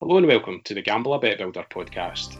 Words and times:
Hello 0.00 0.16
and 0.16 0.28
welcome 0.28 0.60
to 0.62 0.74
the 0.74 0.80
Gambler 0.80 1.18
Bet 1.18 1.38
Builder 1.38 1.66
podcast. 1.68 2.36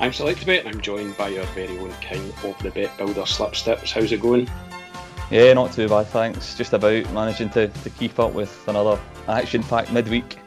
I'm 0.00 0.10
SelectBet 0.10 0.60
and 0.60 0.68
I'm 0.68 0.80
joined 0.80 1.18
by 1.18 1.36
our 1.36 1.44
very 1.48 1.78
own 1.78 1.92
king 2.00 2.32
of 2.44 2.58
the 2.62 2.70
bet 2.70 2.96
builder 2.96 3.26
Slipstips. 3.26 3.92
How's 3.92 4.10
it 4.10 4.22
going? 4.22 4.48
Yeah, 5.30 5.52
not 5.52 5.74
too 5.74 5.86
bad, 5.86 6.06
thanks. 6.06 6.54
Just 6.54 6.72
about 6.72 7.12
managing 7.12 7.50
to, 7.50 7.68
to 7.68 7.90
keep 7.90 8.18
up 8.18 8.32
with 8.32 8.66
another 8.68 8.98
action 9.28 9.62
packed 9.62 9.92
midweek. 9.92 10.38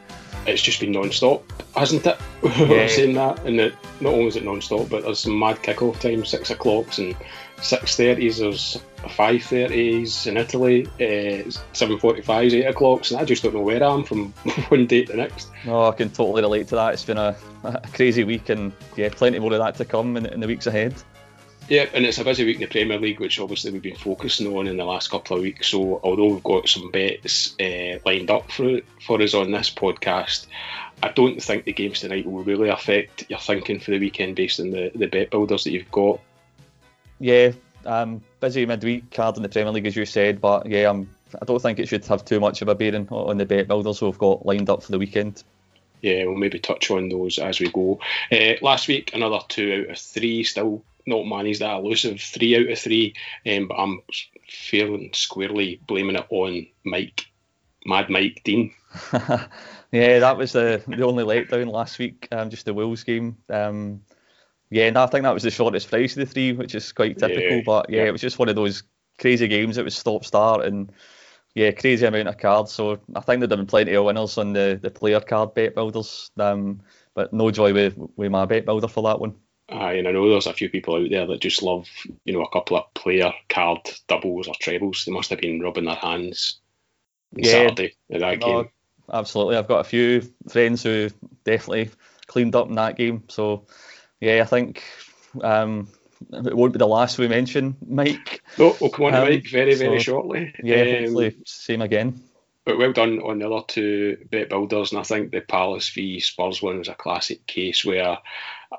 It's 0.46 0.62
just 0.62 0.80
been 0.80 0.92
non 0.92 1.10
stop, 1.12 1.44
hasn't 1.76 2.06
it? 2.06 2.18
Yeah. 2.42 2.86
saying 2.86 3.14
that, 3.14 3.44
and 3.44 3.60
it, 3.60 3.74
not 4.00 4.14
only 4.14 4.26
is 4.26 4.36
it 4.36 4.44
non 4.44 4.60
stop, 4.62 4.88
but 4.88 5.02
there's 5.02 5.18
some 5.18 5.38
mad 5.38 5.62
kick-off 5.62 6.00
time, 6.00 6.24
six 6.24 6.50
o'clocks 6.50 6.98
and 6.98 7.14
six 7.60 7.96
thirties. 7.96 8.38
There's 8.38 8.80
five 9.10 9.42
thirties 9.42 10.26
in 10.26 10.36
Italy, 10.36 10.86
uh, 11.00 11.50
seven 11.72 11.98
forty-fives, 11.98 12.54
eight 12.54 12.64
o'clocks, 12.66 13.10
and 13.10 13.20
I 13.20 13.24
just 13.24 13.42
don't 13.42 13.54
know 13.54 13.60
where 13.60 13.82
I 13.82 13.92
am 13.92 14.04
from 14.04 14.32
one 14.68 14.86
day 14.86 15.04
to 15.04 15.12
the 15.12 15.18
next. 15.18 15.50
No, 15.66 15.84
I 15.88 15.92
can 15.92 16.08
totally 16.10 16.42
relate 16.42 16.68
to 16.68 16.76
that. 16.76 16.94
It's 16.94 17.04
been 17.04 17.18
a, 17.18 17.36
a 17.64 17.80
crazy 17.92 18.24
week, 18.24 18.48
and 18.48 18.72
yeah, 18.96 19.10
plenty 19.10 19.38
more 19.38 19.52
of 19.52 19.58
that 19.58 19.74
to 19.76 19.84
come 19.84 20.16
in, 20.16 20.26
in 20.26 20.40
the 20.40 20.46
weeks 20.46 20.66
ahead. 20.66 20.94
Yeah, 21.70 21.86
and 21.94 22.04
it's 22.04 22.18
a 22.18 22.24
busy 22.24 22.44
week 22.44 22.56
in 22.56 22.62
the 22.62 22.66
Premier 22.66 22.98
League, 22.98 23.20
which 23.20 23.38
obviously 23.38 23.70
we've 23.70 23.80
been 23.80 23.94
focusing 23.94 24.48
on 24.56 24.66
in 24.66 24.76
the 24.76 24.84
last 24.84 25.08
couple 25.08 25.36
of 25.36 25.44
weeks. 25.44 25.68
So, 25.68 26.00
although 26.02 26.34
we've 26.34 26.42
got 26.42 26.68
some 26.68 26.90
bets 26.90 27.54
uh, 27.60 28.00
lined 28.04 28.28
up 28.28 28.50
for 28.50 28.80
for 29.06 29.22
us 29.22 29.34
on 29.34 29.52
this 29.52 29.70
podcast, 29.70 30.48
I 31.00 31.10
don't 31.10 31.40
think 31.40 31.64
the 31.64 31.72
games 31.72 32.00
tonight 32.00 32.26
will 32.26 32.42
really 32.42 32.70
affect 32.70 33.30
your 33.30 33.38
thinking 33.38 33.78
for 33.78 33.92
the 33.92 34.00
weekend 34.00 34.34
based 34.34 34.58
on 34.58 34.70
the, 34.70 34.90
the 34.96 35.06
bet 35.06 35.30
builders 35.30 35.62
that 35.62 35.70
you've 35.70 35.92
got. 35.92 36.18
Yeah, 37.20 37.52
um, 37.86 38.20
busy 38.40 38.66
midweek 38.66 39.12
card 39.12 39.36
in 39.36 39.44
the 39.44 39.48
Premier 39.48 39.70
League, 39.72 39.86
as 39.86 39.94
you 39.94 40.06
said, 40.06 40.40
but 40.40 40.66
yeah, 40.66 40.90
I'm, 40.90 41.08
I 41.40 41.44
don't 41.44 41.62
think 41.62 41.78
it 41.78 41.86
should 41.86 42.04
have 42.06 42.24
too 42.24 42.40
much 42.40 42.62
of 42.62 42.68
a 42.68 42.74
bearing 42.74 43.06
on 43.10 43.38
the 43.38 43.46
bet 43.46 43.68
builders 43.68 44.02
we've 44.02 44.18
got 44.18 44.44
lined 44.44 44.68
up 44.68 44.82
for 44.82 44.90
the 44.90 44.98
weekend. 44.98 45.44
Yeah, 46.02 46.24
we'll 46.24 46.34
maybe 46.34 46.58
touch 46.58 46.90
on 46.90 47.10
those 47.10 47.38
as 47.38 47.60
we 47.60 47.70
go. 47.70 48.00
Uh, 48.32 48.54
last 48.60 48.88
week, 48.88 49.12
another 49.14 49.38
two 49.48 49.84
out 49.84 49.92
of 49.92 49.98
three, 49.98 50.42
still 50.42 50.82
not 51.06 51.26
managed 51.26 51.60
that 51.60 51.78
elusive 51.78 52.20
three 52.20 52.56
out 52.56 52.70
of 52.70 52.78
three, 52.78 53.14
um, 53.46 53.68
but 53.68 53.74
I'm 53.74 54.02
feeling 54.48 55.10
squarely 55.12 55.80
blaming 55.86 56.16
it 56.16 56.26
on 56.30 56.66
Mike, 56.84 57.26
Mad 57.84 58.10
Mike 58.10 58.42
Dean. 58.44 58.72
yeah, 59.92 60.18
that 60.18 60.36
was 60.36 60.52
the 60.52 60.82
the 60.86 61.04
only 61.04 61.24
letdown 61.24 61.70
last 61.70 61.98
week. 61.98 62.28
Um, 62.32 62.50
just 62.50 62.64
the 62.64 62.74
Wolves 62.74 63.04
game. 63.04 63.36
Um, 63.48 64.02
yeah, 64.70 64.86
and 64.86 64.98
I 64.98 65.06
think 65.06 65.24
that 65.24 65.34
was 65.34 65.42
the 65.42 65.50
shortest 65.50 65.90
price 65.90 66.16
of 66.16 66.20
the 66.20 66.26
three, 66.26 66.52
which 66.52 66.74
is 66.74 66.92
quite 66.92 67.18
typical. 67.18 67.56
Yeah, 67.56 67.62
but 67.64 67.90
yeah, 67.90 68.02
yeah, 68.02 68.08
it 68.08 68.12
was 68.12 68.20
just 68.20 68.38
one 68.38 68.48
of 68.48 68.56
those 68.56 68.82
crazy 69.18 69.48
games. 69.48 69.78
It 69.78 69.84
was 69.84 69.96
stop 69.96 70.24
start 70.24 70.64
and 70.64 70.92
yeah, 71.54 71.72
crazy 71.72 72.06
amount 72.06 72.28
of 72.28 72.38
cards. 72.38 72.72
So 72.72 73.00
I 73.14 73.20
think 73.20 73.40
there'd 73.40 73.50
have 73.50 73.58
been 73.58 73.66
plenty 73.66 73.94
of 73.94 74.04
winners 74.04 74.38
on 74.38 74.52
the, 74.52 74.78
the 74.80 74.90
player 74.90 75.20
card 75.20 75.54
bet 75.54 75.74
builders. 75.74 76.30
Um, 76.38 76.82
but 77.14 77.32
no 77.32 77.50
joy 77.50 77.72
with 77.74 77.96
with 78.16 78.30
my 78.30 78.44
bet 78.46 78.64
builder 78.64 78.88
for 78.88 79.02
that 79.04 79.20
one. 79.20 79.34
Aye, 79.70 79.94
and 79.94 80.08
I 80.08 80.12
know 80.12 80.28
there's 80.28 80.46
a 80.46 80.52
few 80.52 80.68
people 80.68 80.96
out 80.96 81.10
there 81.10 81.26
that 81.26 81.40
just 81.40 81.62
love, 81.62 81.88
you 82.24 82.32
know, 82.32 82.42
a 82.42 82.50
couple 82.50 82.76
of 82.76 82.92
player 82.94 83.32
card 83.48 83.78
doubles 84.08 84.48
or 84.48 84.54
trebles. 84.58 85.04
They 85.04 85.12
must 85.12 85.30
have 85.30 85.40
been 85.40 85.60
rubbing 85.60 85.84
their 85.84 85.94
hands 85.94 86.58
yeah, 87.36 87.52
Saturday 87.52 87.94
at 88.10 88.20
that 88.20 88.40
no, 88.40 88.62
game. 88.62 88.70
Absolutely, 89.12 89.56
I've 89.56 89.68
got 89.68 89.80
a 89.80 89.84
few 89.84 90.22
friends 90.48 90.82
who 90.82 91.10
definitely 91.44 91.90
cleaned 92.26 92.56
up 92.56 92.68
in 92.68 92.74
that 92.76 92.96
game. 92.96 93.24
So, 93.28 93.66
yeah, 94.20 94.42
I 94.42 94.44
think 94.44 94.82
um, 95.42 95.88
it 96.32 96.56
won't 96.56 96.72
be 96.72 96.78
the 96.78 96.86
last 96.86 97.18
we 97.18 97.28
mention, 97.28 97.76
Mike. 97.86 98.42
No, 98.58 98.76
we'll 98.80 98.90
come 98.90 99.06
on 99.06 99.14
um, 99.14 99.26
to 99.26 99.30
Mike 99.30 99.48
very, 99.48 99.74
very 99.74 99.98
so, 99.98 100.02
shortly. 100.02 100.54
Yeah, 100.62 101.06
um, 101.08 101.32
same 101.44 101.82
again. 101.82 102.22
But 102.64 102.78
well 102.78 102.92
done 102.92 103.20
on 103.20 103.38
the 103.38 103.50
other 103.50 103.64
two 103.66 104.18
bet 104.30 104.50
builders, 104.50 104.92
and 104.92 105.00
I 105.00 105.04
think 105.04 105.32
the 105.32 105.40
Palace 105.40 105.88
v 105.88 106.20
Spurs 106.20 106.60
one 106.60 106.78
was 106.78 106.88
a 106.88 106.94
classic 106.94 107.46
case 107.46 107.84
where 107.84 108.18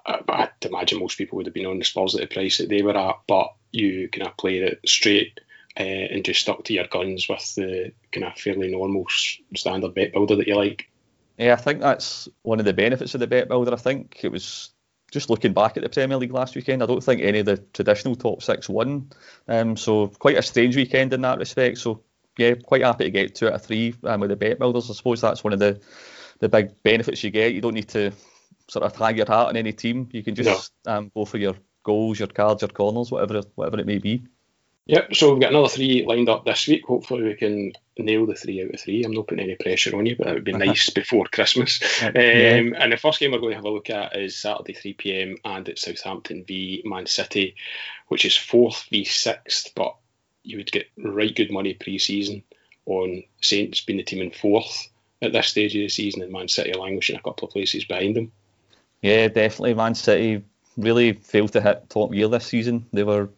I, 0.05 0.19
I'd 0.27 0.65
imagine 0.65 0.99
most 0.99 1.17
people 1.17 1.37
would 1.37 1.45
have 1.47 1.53
been 1.53 1.65
on 1.65 1.79
the 1.79 1.85
Spurs 1.85 2.15
at 2.15 2.21
the 2.21 2.33
price 2.33 2.57
that 2.57 2.69
they 2.69 2.81
were 2.81 2.97
at, 2.97 3.19
but 3.27 3.53
you 3.71 4.09
kind 4.09 4.27
of 4.27 4.37
played 4.37 4.63
it 4.63 4.79
straight 4.85 5.39
uh, 5.79 5.83
and 5.83 6.25
just 6.25 6.41
stuck 6.41 6.63
to 6.65 6.73
your 6.73 6.87
guns 6.87 7.27
with 7.27 7.55
the 7.55 7.93
kind 8.11 8.25
of 8.25 8.37
fairly 8.37 8.69
normal 8.69 9.05
standard 9.55 9.93
bet 9.93 10.13
builder 10.13 10.35
that 10.35 10.47
you 10.47 10.55
like. 10.55 10.89
Yeah, 11.37 11.53
I 11.53 11.57
think 11.57 11.79
that's 11.79 12.29
one 12.43 12.59
of 12.59 12.65
the 12.65 12.73
benefits 12.73 13.13
of 13.13 13.19
the 13.19 13.27
bet 13.27 13.47
builder. 13.47 13.73
I 13.73 13.77
think 13.77 14.19
it 14.23 14.31
was 14.31 14.69
just 15.11 15.29
looking 15.29 15.53
back 15.53 15.75
at 15.75 15.83
the 15.83 15.89
Premier 15.89 16.17
League 16.17 16.33
last 16.33 16.55
weekend, 16.55 16.81
I 16.81 16.85
don't 16.85 17.03
think 17.03 17.21
any 17.21 17.39
of 17.39 17.45
the 17.45 17.57
traditional 17.57 18.15
top 18.15 18.41
six 18.41 18.69
won. 18.69 19.11
Um, 19.47 19.75
so 19.75 20.07
quite 20.07 20.37
a 20.37 20.41
strange 20.41 20.75
weekend 20.75 21.13
in 21.13 21.21
that 21.21 21.37
respect. 21.37 21.77
So 21.77 22.01
yeah, 22.37 22.55
quite 22.55 22.81
happy 22.81 23.03
to 23.05 23.11
get 23.11 23.35
two 23.35 23.47
out 23.47 23.53
of 23.53 23.63
three 23.63 23.93
um, 24.05 24.21
with 24.21 24.29
the 24.29 24.37
bet 24.37 24.57
builders. 24.57 24.89
I 24.89 24.93
suppose 24.93 25.21
that's 25.21 25.43
one 25.43 25.53
of 25.53 25.59
the 25.59 25.81
the 26.39 26.49
big 26.49 26.81
benefits 26.81 27.23
you 27.23 27.29
get. 27.29 27.53
You 27.53 27.61
don't 27.61 27.73
need 27.73 27.89
to 27.89 28.13
sort 28.69 28.85
of 28.85 28.95
hang 28.95 29.17
your 29.17 29.25
hat 29.25 29.47
on 29.47 29.57
any 29.57 29.73
team. 29.73 30.09
You 30.11 30.23
can 30.23 30.35
just 30.35 30.71
no. 30.85 30.97
um, 30.97 31.11
go 31.13 31.25
for 31.25 31.37
your 31.37 31.55
goals, 31.83 32.19
your 32.19 32.27
cards, 32.27 32.61
your 32.61 32.69
corners, 32.69 33.11
whatever 33.11 33.41
whatever 33.55 33.79
it 33.79 33.87
may 33.87 33.97
be. 33.97 34.23
Yep. 34.87 35.15
So 35.15 35.31
we've 35.31 35.41
got 35.41 35.51
another 35.51 35.67
three 35.67 36.05
lined 36.05 36.27
up 36.27 36.43
this 36.43 36.67
week. 36.67 36.85
Hopefully 36.85 37.23
we 37.23 37.35
can 37.35 37.73
nail 37.97 38.25
the 38.25 38.33
three 38.33 38.63
out 38.63 38.73
of 38.73 38.79
three. 38.79 39.03
I'm 39.03 39.11
not 39.11 39.27
putting 39.27 39.45
any 39.45 39.55
pressure 39.55 39.95
on 39.95 40.05
you, 40.05 40.15
but 40.17 40.27
it 40.27 40.33
would 40.33 40.43
be 40.43 40.53
nice 40.53 40.89
before 40.89 41.25
Christmas. 41.31 41.79
Um, 42.01 42.11
yeah. 42.15 42.61
And 42.77 42.91
the 42.91 42.97
first 42.97 43.19
game 43.19 43.31
we're 43.31 43.39
going 43.39 43.51
to 43.51 43.57
have 43.57 43.65
a 43.65 43.69
look 43.69 43.89
at 43.89 44.17
is 44.17 44.37
Saturday 44.37 44.73
3 44.73 44.93
pm, 44.93 45.37
and 45.45 45.69
it's 45.69 45.83
Southampton 45.83 46.43
v 46.45 46.81
Man 46.83 47.05
City, 47.05 47.55
which 48.07 48.25
is 48.25 48.35
fourth 48.35 48.85
v 48.89 49.05
sixth, 49.05 49.71
but 49.75 49.95
you 50.43 50.57
would 50.57 50.71
get 50.71 50.87
right 50.97 51.35
good 51.35 51.51
money 51.51 51.75
pre-season 51.75 52.43
on 52.85 53.23
Saints 53.41 53.81
being 53.81 53.97
the 53.97 54.03
team 54.03 54.21
in 54.21 54.31
fourth 54.31 54.89
at 55.21 55.31
this 55.31 55.47
stage 55.47 55.75
of 55.75 55.81
the 55.81 55.89
season, 55.89 56.23
and 56.23 56.31
Man 56.31 56.47
City 56.47 56.73
languishing 56.73 57.15
a 57.15 57.21
couple 57.21 57.47
of 57.47 57.53
places 57.53 57.85
behind 57.85 58.15
them. 58.15 58.31
Yeah, 59.01 59.27
definitely. 59.27 59.73
Man 59.73 59.95
City 59.95 60.43
really 60.77 61.13
failed 61.13 61.53
to 61.53 61.61
hit 61.61 61.89
top 61.89 62.11
gear 62.11 62.27
this 62.27 62.45
season. 62.45 62.85
They 62.93 63.03
were 63.03 63.29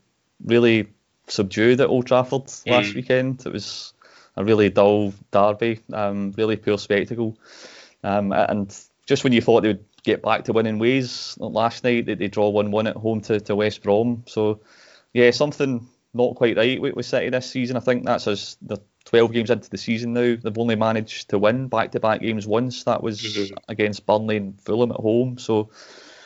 really 0.43 0.87
subdued 1.27 1.81
at 1.81 1.89
Old 1.89 2.05
Trafford 2.07 2.45
mm. 2.45 2.71
last 2.71 2.93
weekend. 2.93 3.45
It 3.45 3.53
was 3.53 3.93
a 4.35 4.43
really 4.43 4.69
dull 4.69 5.13
derby, 5.31 5.79
um, 5.91 6.33
really 6.37 6.55
poor 6.55 6.77
spectacle. 6.77 7.37
Um, 8.03 8.31
and 8.33 8.75
just 9.05 9.23
when 9.23 9.33
you 9.33 9.41
thought 9.41 9.61
they 9.61 9.69
would 9.69 9.85
get 10.03 10.21
back 10.21 10.45
to 10.45 10.53
winning 10.53 10.79
ways, 10.79 11.35
last 11.39 11.83
night 11.83 12.05
they, 12.05 12.15
they 12.15 12.27
draw 12.27 12.49
1 12.49 12.71
1 12.71 12.87
at 12.87 12.95
home 12.95 13.21
to, 13.21 13.39
to 13.41 13.55
West 13.55 13.83
Brom. 13.83 14.23
So, 14.27 14.59
yeah, 15.13 15.31
something 15.31 15.87
not 16.13 16.35
quite 16.35 16.57
right 16.57 16.81
with, 16.81 16.95
with 16.95 17.05
City 17.05 17.29
this 17.29 17.49
season. 17.49 17.77
I 17.77 17.79
think 17.79 18.05
that's 18.05 18.27
as 18.27 18.57
the 18.61 18.77
12 19.05 19.31
games 19.33 19.49
into 19.49 19.69
the 19.69 19.77
season 19.77 20.13
now. 20.13 20.35
They've 20.35 20.57
only 20.57 20.75
managed 20.75 21.29
to 21.29 21.39
win 21.39 21.67
back 21.67 21.91
to 21.91 21.99
back 21.99 22.21
games 22.21 22.47
once. 22.47 22.83
That 22.85 23.03
was 23.03 23.21
mm-hmm. 23.21 23.55
against 23.67 24.05
Burnley 24.05 24.37
and 24.37 24.59
Fulham 24.61 24.91
at 24.91 24.99
home. 24.99 25.37
So, 25.37 25.69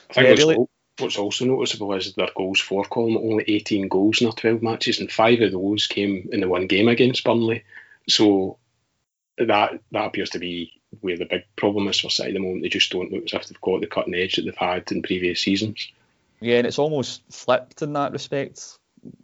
I 0.10 0.14
think 0.14 0.28
yeah, 0.28 0.46
really, 0.46 0.68
what's 1.00 1.18
also 1.18 1.46
noticeable 1.46 1.94
is 1.94 2.14
their 2.14 2.30
goals 2.36 2.60
for 2.60 2.84
column 2.84 3.18
only 3.18 3.44
18 3.48 3.88
goals 3.88 4.22
in 4.22 4.26
their 4.26 4.34
12 4.34 4.62
matches, 4.62 5.00
and 5.00 5.12
five 5.12 5.42
of 5.42 5.52
those 5.52 5.88
came 5.88 6.30
in 6.32 6.40
the 6.40 6.48
one 6.48 6.68
game 6.68 6.88
against 6.88 7.24
Burnley. 7.24 7.64
So 8.08 8.58
that 9.38 9.80
that 9.92 10.06
appears 10.06 10.32
to 10.32 10.40
be 10.40 10.74
where 11.02 11.18
the 11.18 11.26
big 11.26 11.44
problem 11.56 11.88
is 11.88 12.00
for 12.00 12.09
City 12.09 12.30
at 12.30 12.34
the 12.34 12.40
moment. 12.40 12.64
They 12.64 12.70
just 12.70 12.92
don't 12.92 13.12
look 13.12 13.26
as 13.26 13.34
if 13.34 13.48
they've 13.48 13.62
got 13.62 13.82
the 13.82 13.88
cutting 13.88 14.16
edge 14.16 14.36
that 14.36 14.44
they've 14.44 14.56
had 14.56 14.92
in 14.92 15.02
previous 15.02 15.42
seasons. 15.42 15.92
Yeah, 16.40 16.58
and 16.58 16.68
it's 16.68 16.80
almost 16.80 17.22
flipped 17.32 17.82
in 17.82 17.94
that 17.94 18.12
respect. 18.12 18.77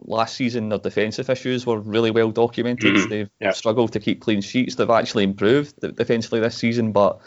Last 0.05 0.35
season, 0.35 0.69
their 0.69 0.79
defensive 0.79 1.29
issues 1.29 1.65
were 1.65 1.79
really 1.79 2.11
well 2.11 2.31
documented. 2.31 2.95
Mm-hmm. 2.95 3.09
They've 3.09 3.29
yeah. 3.39 3.51
struggled 3.51 3.93
to 3.93 3.99
keep 3.99 4.21
clean 4.21 4.41
sheets. 4.41 4.75
They've 4.75 4.89
actually 4.89 5.23
improved 5.23 5.79
defensively 5.79 6.39
this 6.39 6.57
season, 6.57 6.91
but 6.91 7.19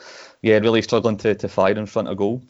yeah, 0.43 0.59
really 0.59 0.83
struggling 0.83 1.17
to, 1.19 1.35
to 1.35 1.49
fire 1.49 1.77
in 1.77 1.87
front 1.87 2.09
of 2.09 2.17
goal. 2.17 2.43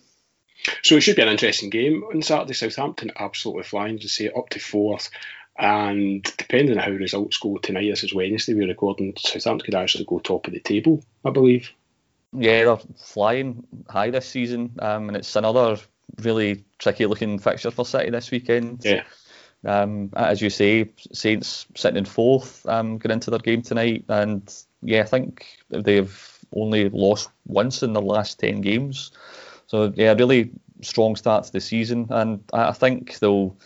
So 0.83 0.97
it 0.97 1.03
should 1.03 1.17
be 1.17 1.23
an 1.23 1.29
interesting 1.29 1.71
game 1.71 2.03
on 2.12 2.23
Saturday. 2.23 2.55
Southampton 2.55 3.12
absolutely 3.17 3.62
flying 3.62 3.99
to 4.01 4.09
say 4.09 4.31
up 4.31 4.49
to 4.51 4.59
fourth. 4.59 5.11
And 5.59 6.22
depending 6.37 6.77
on 6.77 6.84
how 6.84 6.91
results 6.91 7.39
go 7.39 7.57
tonight, 7.57 7.89
this 7.89 8.04
is 8.04 8.15
Wednesday, 8.15 8.54
we're 8.54 8.69
recording, 8.69 9.15
Southampton 9.16 9.65
could 9.65 9.75
actually 9.75 10.04
go 10.04 10.19
top 10.19 10.47
of 10.47 10.53
the 10.53 10.60
table, 10.60 11.03
I 11.25 11.31
believe. 11.31 11.72
Yeah, 12.33 12.65
they're 12.65 12.78
flying 12.98 13.66
high 13.89 14.10
this 14.10 14.28
season, 14.28 14.77
um, 14.81 15.09
and 15.09 15.16
it's 15.16 15.34
another 15.34 15.78
really 16.21 16.65
tricky 16.78 17.07
looking 17.07 17.39
fixture 17.39 17.71
for 17.71 17.87
City 17.87 18.10
this 18.10 18.31
weekend. 18.31 18.84
Yeah. 18.84 19.04
Um, 19.65 20.11
as 20.15 20.41
you 20.41 20.51
say, 20.51 20.91
Saints 21.13 21.67
sitting 21.75 21.99
in 21.99 22.05
fourth, 22.05 22.65
um, 22.67 22.99
going 22.99 23.15
into 23.15 23.31
their 23.31 23.41
game 23.41 23.63
tonight, 23.63 24.05
and 24.09 24.55
yeah, 24.83 25.01
I 25.01 25.05
think 25.05 25.47
they've 25.71 26.39
only 26.55 26.89
lost 26.91 27.31
once 27.47 27.83
in 27.83 27.93
the 27.93 28.03
last 28.03 28.39
ten 28.39 28.61
games. 28.61 29.11
So 29.67 29.93
yeah, 29.97 30.13
really 30.13 30.53
strong 30.83 31.17
start 31.17 31.45
to 31.45 31.53
the 31.53 31.61
season, 31.61 32.07
and 32.11 32.45
I 32.53 32.73
think 32.73 33.19
they'll 33.19 33.57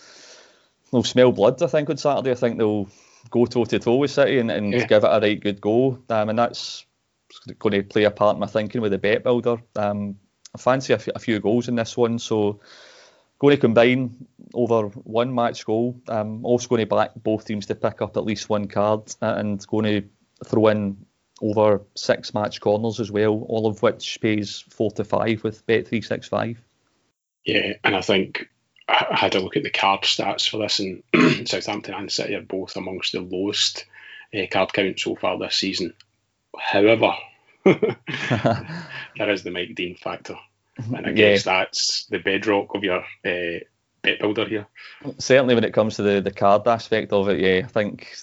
they'll 0.90 1.02
smell 1.02 1.32
blood. 1.32 1.62
I 1.62 1.66
think 1.66 1.90
on 1.90 1.96
Saturday, 1.98 2.30
I 2.30 2.34
think 2.34 2.58
they'll 2.58 2.88
go 3.30 3.46
toe 3.46 3.64
to 3.64 3.78
toe 3.78 3.96
with 3.96 4.10
City 4.10 4.38
and, 4.38 4.50
and 4.50 4.72
yeah. 4.72 4.86
give 4.86 5.04
it 5.04 5.08
a 5.08 5.20
right 5.20 5.40
good 5.40 5.60
go, 5.60 5.98
um, 6.08 6.30
and 6.30 6.38
that's 6.38 6.86
going 7.58 7.72
to 7.72 7.82
play 7.82 8.04
a 8.04 8.10
part 8.10 8.36
in 8.36 8.40
my 8.40 8.46
thinking 8.46 8.80
with 8.80 8.92
the 8.92 8.98
bet 8.98 9.22
builder. 9.22 9.58
Um, 9.76 10.16
I 10.54 10.58
fancy 10.58 10.92
a, 10.92 10.96
f- 10.96 11.08
a 11.14 11.18
few 11.18 11.38
goals 11.40 11.68
in 11.68 11.76
this 11.76 11.96
one, 11.96 12.18
so 12.18 12.60
going 13.40 13.56
to 13.56 13.60
combine 13.60 14.26
over 14.54 14.88
one 14.88 15.34
match 15.34 15.64
goal. 15.64 16.00
Um, 16.08 16.44
also 16.44 16.68
going 16.68 16.80
to 16.80 16.86
back 16.86 17.10
both 17.16 17.46
teams 17.46 17.66
to 17.66 17.74
pick 17.74 18.00
up 18.00 18.16
at 18.16 18.24
least 18.24 18.48
one 18.48 18.68
card 18.68 19.12
uh, 19.20 19.34
and 19.36 19.66
going 19.66 19.84
to 19.84 20.08
throw 20.46 20.68
in 20.68 21.04
over 21.42 21.82
six 21.96 22.34
match 22.34 22.60
corners 22.60 23.00
as 23.00 23.10
well, 23.10 23.44
all 23.48 23.66
of 23.66 23.82
which 23.82 24.20
pays 24.20 24.64
four 24.68 24.90
to 24.92 25.04
five 25.04 25.42
with 25.42 25.66
Bet365. 25.66 26.58
Yeah, 27.44 27.72
and 27.82 27.96
I 27.96 28.02
think 28.02 28.48
I 28.88 29.16
had 29.16 29.34
a 29.34 29.40
look 29.40 29.56
at 29.56 29.62
the 29.62 29.70
card 29.70 30.02
stats 30.02 30.48
for 30.48 30.58
this, 30.58 30.78
and 30.78 31.02
Southampton 31.48 31.94
and 31.94 32.12
City 32.12 32.34
are 32.34 32.42
both 32.42 32.76
amongst 32.76 33.12
the 33.12 33.20
lowest 33.20 33.86
uh, 34.34 34.46
card 34.50 34.72
count 34.74 35.00
so 35.00 35.16
far 35.16 35.38
this 35.38 35.56
season. 35.56 35.94
However, 36.58 37.14
there 37.64 39.30
is 39.30 39.42
the 39.42 39.50
Mike 39.50 39.74
Dean 39.74 39.96
factor, 39.96 40.36
and 40.94 41.06
I 41.06 41.12
guess 41.12 41.46
yeah. 41.46 41.52
that's 41.60 42.06
the 42.06 42.18
bedrock 42.18 42.74
of 42.74 42.84
your 42.84 43.04
uh, 43.24 43.60
bet 44.02 44.20
builder 44.20 44.46
here. 44.46 44.66
Certainly, 45.18 45.54
when 45.54 45.64
it 45.64 45.74
comes 45.74 45.96
to 45.96 46.02
the, 46.02 46.20
the 46.20 46.30
card 46.30 46.66
aspect 46.66 47.12
of 47.12 47.28
it, 47.28 47.40
yeah, 47.40 47.62
I 47.64 47.68
think 47.68 48.16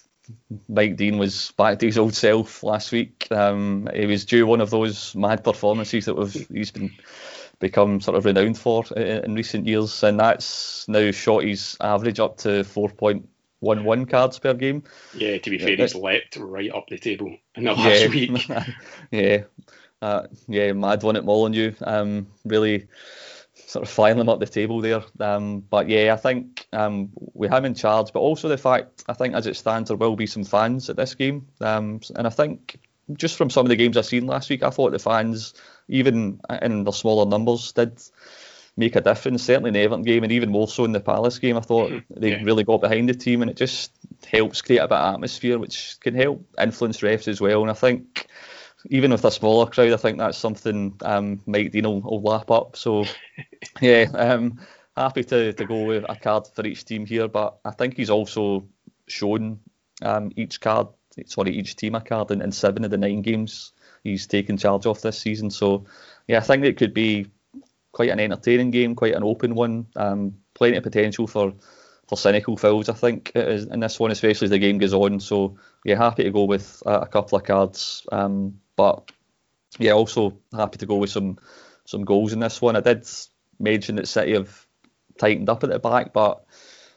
Mike 0.68 0.98
Dean 0.98 1.18
was 1.18 1.52
back 1.52 1.80
to 1.80 1.86
his 1.86 1.98
old 1.98 2.14
self 2.14 2.64
last 2.64 2.92
week. 2.92 3.28
Um, 3.32 3.90
he 3.94 4.06
was 4.06 4.26
due 4.26 4.46
one 4.46 4.62
of 4.62 4.70
those 4.70 5.16
mad 5.16 5.44
performances 5.44 6.06
that 6.06 6.16
we've, 6.16 6.48
he's 6.50 6.72
been 6.72 6.92
become 7.60 8.02
sort 8.02 8.18
of 8.18 8.26
renowned 8.26 8.58
for 8.58 8.84
in, 8.96 9.26
in 9.26 9.36
recent 9.36 9.66
years, 9.66 10.04
and 10.04 10.20
that's 10.20 10.88
now 10.88 11.12
shot 11.12 11.44
his 11.44 11.78
average 11.82 12.20
up 12.20 12.38
to 12.38 12.64
4.11 12.64 14.10
cards 14.10 14.40
per 14.40 14.54
game. 14.54 14.84
Yeah, 15.16 15.38
to 15.38 15.50
be 15.50 15.58
fair, 15.58 15.76
he's 15.76 15.96
leapt 15.96 16.38
right 16.38 16.72
up 16.72 16.88
the 16.88 16.98
table 16.98 17.36
in 17.56 17.64
the 17.64 17.74
last 17.74 18.02
yeah, 18.02 18.08
week. 18.08 18.50
yeah, 19.12 19.44
uh, 20.02 20.28
yeah, 20.48 20.72
mad 20.74 21.04
one 21.04 21.16
at 21.16 21.26
Molyneux. 21.26 21.74
Um, 21.82 22.28
really 22.46 22.88
sort 23.66 23.84
of 23.84 23.90
flying 23.90 24.18
them 24.18 24.30
up 24.30 24.40
the 24.40 24.46
table 24.46 24.82
there. 24.82 25.04
Um, 25.20 25.60
but 25.60 25.90
yeah, 25.90 26.14
I 26.14 26.18
think 26.18 26.68
um, 26.74 27.10
we 27.34 27.48
have 27.48 27.60
him 27.60 27.66
in 27.66 27.76
charge, 27.76 28.14
but 28.14 28.20
also 28.20 28.48
the 28.48 28.58
fact 28.58 29.04
I 29.08 29.14
think 29.14 29.34
as 29.36 29.48
it 29.48 29.56
stands 29.56 29.90
there 29.90 29.98
will 29.98 30.16
be 30.16 30.28
some 30.28 30.44
fans 30.44 30.90
at 30.90 30.96
this 30.96 31.16
game, 31.16 31.48
um, 31.62 32.02
and 32.16 32.28
I 32.28 32.30
think 32.30 32.80
just 33.14 33.38
from 33.38 33.50
some 33.50 33.66
of 33.66 33.70
the 33.70 33.76
games 33.76 33.98
I've 33.98 34.06
seen 34.06 34.28
last 34.28 34.50
week, 34.50 34.64
I 34.64 34.70
thought 34.70 34.92
the 34.92 35.00
fans, 35.00 35.54
even 35.88 36.42
in 36.62 36.84
the 36.84 36.92
smaller 36.92 37.26
numbers, 37.26 37.72
did 37.72 38.02
make 38.76 38.96
a 38.96 39.02
difference. 39.02 39.44
Certainly 39.44 39.70
in 39.70 39.74
the 39.74 39.82
Everton 39.82 40.04
game, 40.04 40.24
and 40.24 40.32
even 40.32 40.52
more 40.52 40.68
so 40.68 40.86
in 40.86 40.92
the 40.92 41.00
Palace 41.00 41.40
game, 41.40 41.58
I 41.58 41.62
thought 41.62 41.92
mm-hmm. 41.92 42.20
they 42.20 42.32
yeah. 42.32 42.44
really 42.44 42.64
got 42.64 42.82
behind 42.82 43.10
the 43.10 43.14
team, 43.14 43.42
and 43.42 43.50
it 43.50 43.58
just 43.58 43.92
helps 44.26 44.62
create 44.62 44.80
a 44.80 44.88
bit 44.88 44.98
of 44.98 45.14
atmosphere, 45.14 45.58
which 45.58 45.98
can 46.02 46.16
help 46.16 46.46
influence 46.60 47.00
refs 47.00 47.28
as 47.28 47.42
well. 47.42 47.62
And 47.62 47.72
I 47.72 47.76
think 47.76 48.28
even 48.86 49.12
with 49.12 49.26
a 49.26 49.32
smaller 49.32 49.66
crowd, 49.66 49.94
I 49.94 49.98
think 49.98 50.18
that's 50.18 50.38
something 50.38 50.96
um, 51.02 51.42
Mike 51.46 51.72
Dean 51.72 51.86
will, 51.86 52.02
will 52.02 52.22
lap 52.22 52.52
up. 52.52 52.76
So, 52.76 53.06
yeah, 53.82 54.06
um, 54.14 54.60
happy 54.96 55.24
to, 55.26 55.54
to 55.54 55.66
go 55.66 55.84
with 55.84 56.06
a 56.08 56.16
card 56.16 56.48
for 56.48 56.66
each 56.66 56.86
team 56.86 57.06
here. 57.06 57.28
But 57.28 57.58
I 57.66 57.72
think 57.72 57.98
he's 57.98 58.10
also 58.10 58.68
shown 59.08 59.60
um, 60.02 60.32
each 60.36 60.62
card, 60.62 60.88
sorry, 61.26 61.52
each 61.52 61.76
team 61.76 61.96
a 61.96 62.02
card 62.02 62.32
in, 62.32 62.42
in 62.42 62.52
seven 62.52 62.86
of 62.86 62.92
the 62.92 62.98
nine 62.98 63.22
games 63.22 63.74
he's 64.04 64.28
taken 64.28 64.58
charge 64.58 64.86
of 64.86 65.02
this 65.02 65.20
season. 65.20 65.50
So, 65.50 65.86
yeah, 66.28 66.38
I 66.38 66.42
think 66.42 66.64
it 66.64 66.78
could 66.78 66.94
be 66.94 67.28
quite 67.92 68.10
an 68.10 68.20
entertaining 68.20 68.72
game, 68.72 68.96
quite 68.96 69.16
an 69.16 69.24
open 69.24 69.56
one. 69.56 69.88
Um, 69.96 70.38
plenty 70.54 70.78
of 70.78 70.84
potential 70.84 71.28
for 71.28 71.54
for 72.08 72.18
cynical 72.18 72.56
fouls, 72.56 72.88
I 72.88 72.94
think, 72.94 73.32
in 73.36 73.82
this 73.82 74.00
one, 74.00 74.12
especially 74.12 74.46
as 74.46 74.52
the 74.52 74.60
game 74.60 74.78
goes 74.78 74.94
on. 74.94 75.20
So, 75.20 75.58
yeah, 75.84 75.98
happy 75.98 76.24
to 76.24 76.32
go 76.32 76.46
with 76.46 76.82
a, 76.86 77.00
a 77.00 77.06
couple 77.06 77.38
of 77.38 77.44
cards. 77.44 78.08
Um, 78.14 78.62
but 78.78 79.12
yeah, 79.78 79.92
also 79.92 80.40
happy 80.56 80.78
to 80.78 80.86
go 80.86 80.96
with 80.96 81.10
some 81.10 81.38
some 81.84 82.06
goals 82.06 82.32
in 82.32 82.40
this 82.40 82.62
one. 82.62 82.78
I 82.78 82.82
did 82.82 83.06
mention 83.60 83.96
that 83.98 84.08
City 84.08 84.34
have 84.34 84.66
tightened 85.18 85.50
up 85.50 85.64
at 85.64 85.70
the 85.70 85.80
back, 85.80 86.14
but 86.14 86.46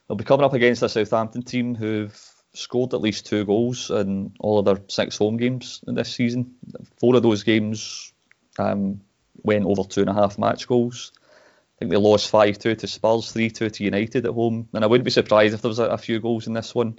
they'll 0.06 0.16
be 0.16 0.24
coming 0.24 0.44
up 0.44 0.54
against 0.54 0.82
a 0.82 0.88
Southampton 0.88 1.42
team 1.42 1.74
who've 1.74 2.16
scored 2.52 2.94
at 2.94 3.00
least 3.00 3.26
two 3.26 3.44
goals 3.44 3.90
in 3.90 4.32
all 4.40 4.58
of 4.58 4.64
their 4.64 4.80
six 4.88 5.16
home 5.16 5.36
games 5.36 5.80
in 5.86 5.94
this 5.94 6.12
season. 6.12 6.54
Four 6.98 7.16
of 7.16 7.22
those 7.22 7.42
games 7.42 8.12
um, 8.58 9.00
went 9.42 9.64
over 9.64 9.84
two 9.84 10.00
and 10.00 10.10
a 10.10 10.14
half 10.14 10.38
match 10.38 10.66
goals. 10.66 11.12
I 11.16 11.78
think 11.78 11.92
they 11.92 11.96
lost 11.96 12.28
5 12.28 12.58
2 12.58 12.74
to 12.74 12.86
Spurs, 12.86 13.32
3 13.32 13.48
2 13.48 13.70
to 13.70 13.84
United 13.84 14.26
at 14.26 14.34
home. 14.34 14.68
And 14.74 14.84
I 14.84 14.86
wouldn't 14.86 15.04
be 15.04 15.10
surprised 15.10 15.54
if 15.54 15.62
there 15.62 15.70
was 15.70 15.78
a, 15.78 15.86
a 15.86 15.96
few 15.96 16.20
goals 16.20 16.46
in 16.46 16.52
this 16.52 16.74
one. 16.74 16.98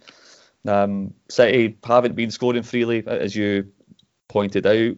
Um, 0.68 1.14
City 1.30 1.78
haven't 1.84 2.16
been 2.16 2.32
scoring 2.32 2.64
freely, 2.64 3.04
as 3.06 3.36
you 3.36 3.72
pointed 4.32 4.66
out. 4.66 4.96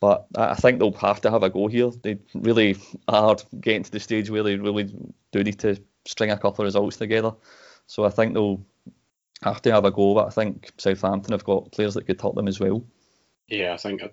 But 0.00 0.26
I 0.36 0.54
think 0.54 0.78
they'll 0.78 0.92
have 0.92 1.20
to 1.22 1.30
have 1.30 1.42
a 1.42 1.50
go 1.50 1.66
here. 1.66 1.90
They 1.90 2.18
really 2.34 2.76
are 3.08 3.36
getting 3.60 3.82
to 3.82 3.90
the 3.90 4.00
stage 4.00 4.30
where 4.30 4.44
they 4.44 4.56
really 4.56 4.94
do 5.32 5.42
need 5.42 5.58
to 5.60 5.76
string 6.06 6.30
a 6.30 6.36
couple 6.36 6.62
of 6.62 6.66
results 6.66 6.96
together. 6.96 7.32
So 7.86 8.04
I 8.04 8.10
think 8.10 8.34
they'll 8.34 8.64
have 9.42 9.60
to 9.62 9.72
have 9.72 9.84
a 9.84 9.90
go. 9.90 10.14
But 10.14 10.26
I 10.26 10.30
think 10.30 10.70
Southampton 10.78 11.32
have 11.32 11.44
got 11.44 11.72
players 11.72 11.94
that 11.94 12.06
could 12.06 12.20
help 12.20 12.36
them 12.36 12.46
as 12.46 12.60
well. 12.60 12.84
Yeah, 13.48 13.72
I 13.72 13.76
think 13.76 14.02
uh, 14.02 14.08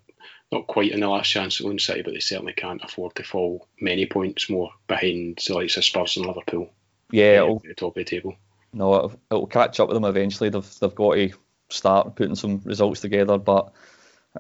not 0.51 0.67
quite 0.67 0.91
in 0.91 1.01
the 1.01 1.07
last 1.07 1.29
chance 1.29 1.59
of 1.59 1.81
City, 1.81 2.01
but 2.01 2.13
they 2.13 2.19
certainly 2.19 2.53
can't 2.53 2.83
afford 2.83 3.15
to 3.15 3.23
fall 3.23 3.67
many 3.79 4.05
points 4.05 4.49
more 4.49 4.71
behind 4.87 5.39
the 5.45 5.53
likes 5.53 5.77
of 5.77 5.85
Spurs 5.85 6.17
and 6.17 6.25
Liverpool. 6.25 6.71
Yeah, 7.11 7.45
at 7.45 7.63
the 7.63 7.73
top 7.75 7.95
of 7.95 7.95
the 7.95 8.03
table. 8.05 8.35
No, 8.73 8.95
it'll, 8.95 9.19
it'll 9.29 9.47
catch 9.47 9.79
up 9.79 9.89
with 9.89 9.95
them 9.95 10.05
eventually. 10.05 10.49
They've 10.49 10.79
they've 10.79 10.95
got 10.95 11.15
to 11.15 11.31
start 11.69 12.15
putting 12.15 12.35
some 12.35 12.61
results 12.63 13.01
together, 13.01 13.37
but 13.37 13.71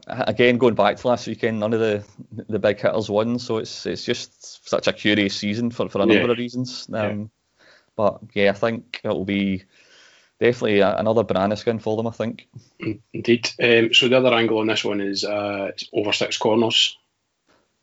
again, 0.07 0.57
going 0.57 0.75
back 0.75 0.97
to 0.97 1.07
last 1.07 1.27
weekend, 1.27 1.59
none 1.59 1.73
of 1.73 1.79
the 1.79 2.03
the 2.47 2.59
big 2.59 2.79
hitters 2.79 3.09
won, 3.09 3.39
so 3.39 3.57
it's 3.57 3.85
it's 3.85 4.03
just 4.03 4.67
such 4.67 4.87
a 4.87 4.93
curious 4.93 5.35
season 5.35 5.71
for, 5.71 5.89
for 5.89 5.99
a 5.99 6.05
number 6.05 6.25
yeah. 6.25 6.31
of 6.31 6.37
reasons. 6.37 6.87
Um, 6.93 7.19
yeah. 7.19 7.25
But 7.95 8.19
yeah, 8.33 8.49
I 8.49 8.53
think 8.53 9.01
it 9.03 9.07
will 9.07 9.25
be 9.25 9.63
definitely 10.39 10.81
another 10.81 11.23
banana 11.23 11.55
skin 11.55 11.79
for 11.79 11.95
them. 11.97 12.07
I 12.07 12.11
think. 12.11 12.47
Indeed. 13.13 13.49
Um, 13.61 13.93
so 13.93 14.07
the 14.07 14.17
other 14.17 14.33
angle 14.33 14.59
on 14.59 14.67
this 14.67 14.83
one 14.83 15.01
is 15.01 15.23
uh, 15.23 15.71
over 15.93 16.11
six 16.11 16.37
corners. 16.37 16.97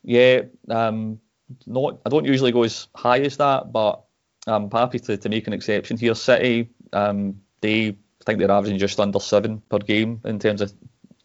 Yeah, 0.03 0.43
um, 0.69 1.19
not. 1.65 1.99
I 2.05 2.09
don't 2.09 2.25
usually 2.25 2.51
go 2.51 2.63
as 2.63 2.87
high 2.95 3.21
as 3.21 3.37
that, 3.37 3.71
but 3.71 4.03
I'm 4.45 4.69
happy 4.69 4.99
to, 4.99 5.17
to 5.17 5.29
make 5.29 5.47
an 5.47 5.53
exception 5.53 5.97
here. 5.97 6.15
City, 6.15 6.69
um, 6.91 7.41
they 7.61 7.87
I 7.89 8.23
think 8.25 8.39
they're 8.39 8.51
averaging 8.51 8.79
just 8.79 8.99
under 8.99 9.19
seven 9.19 9.61
per 9.69 9.79
game 9.79 10.21
in 10.23 10.39
terms 10.39 10.61
of 10.61 10.73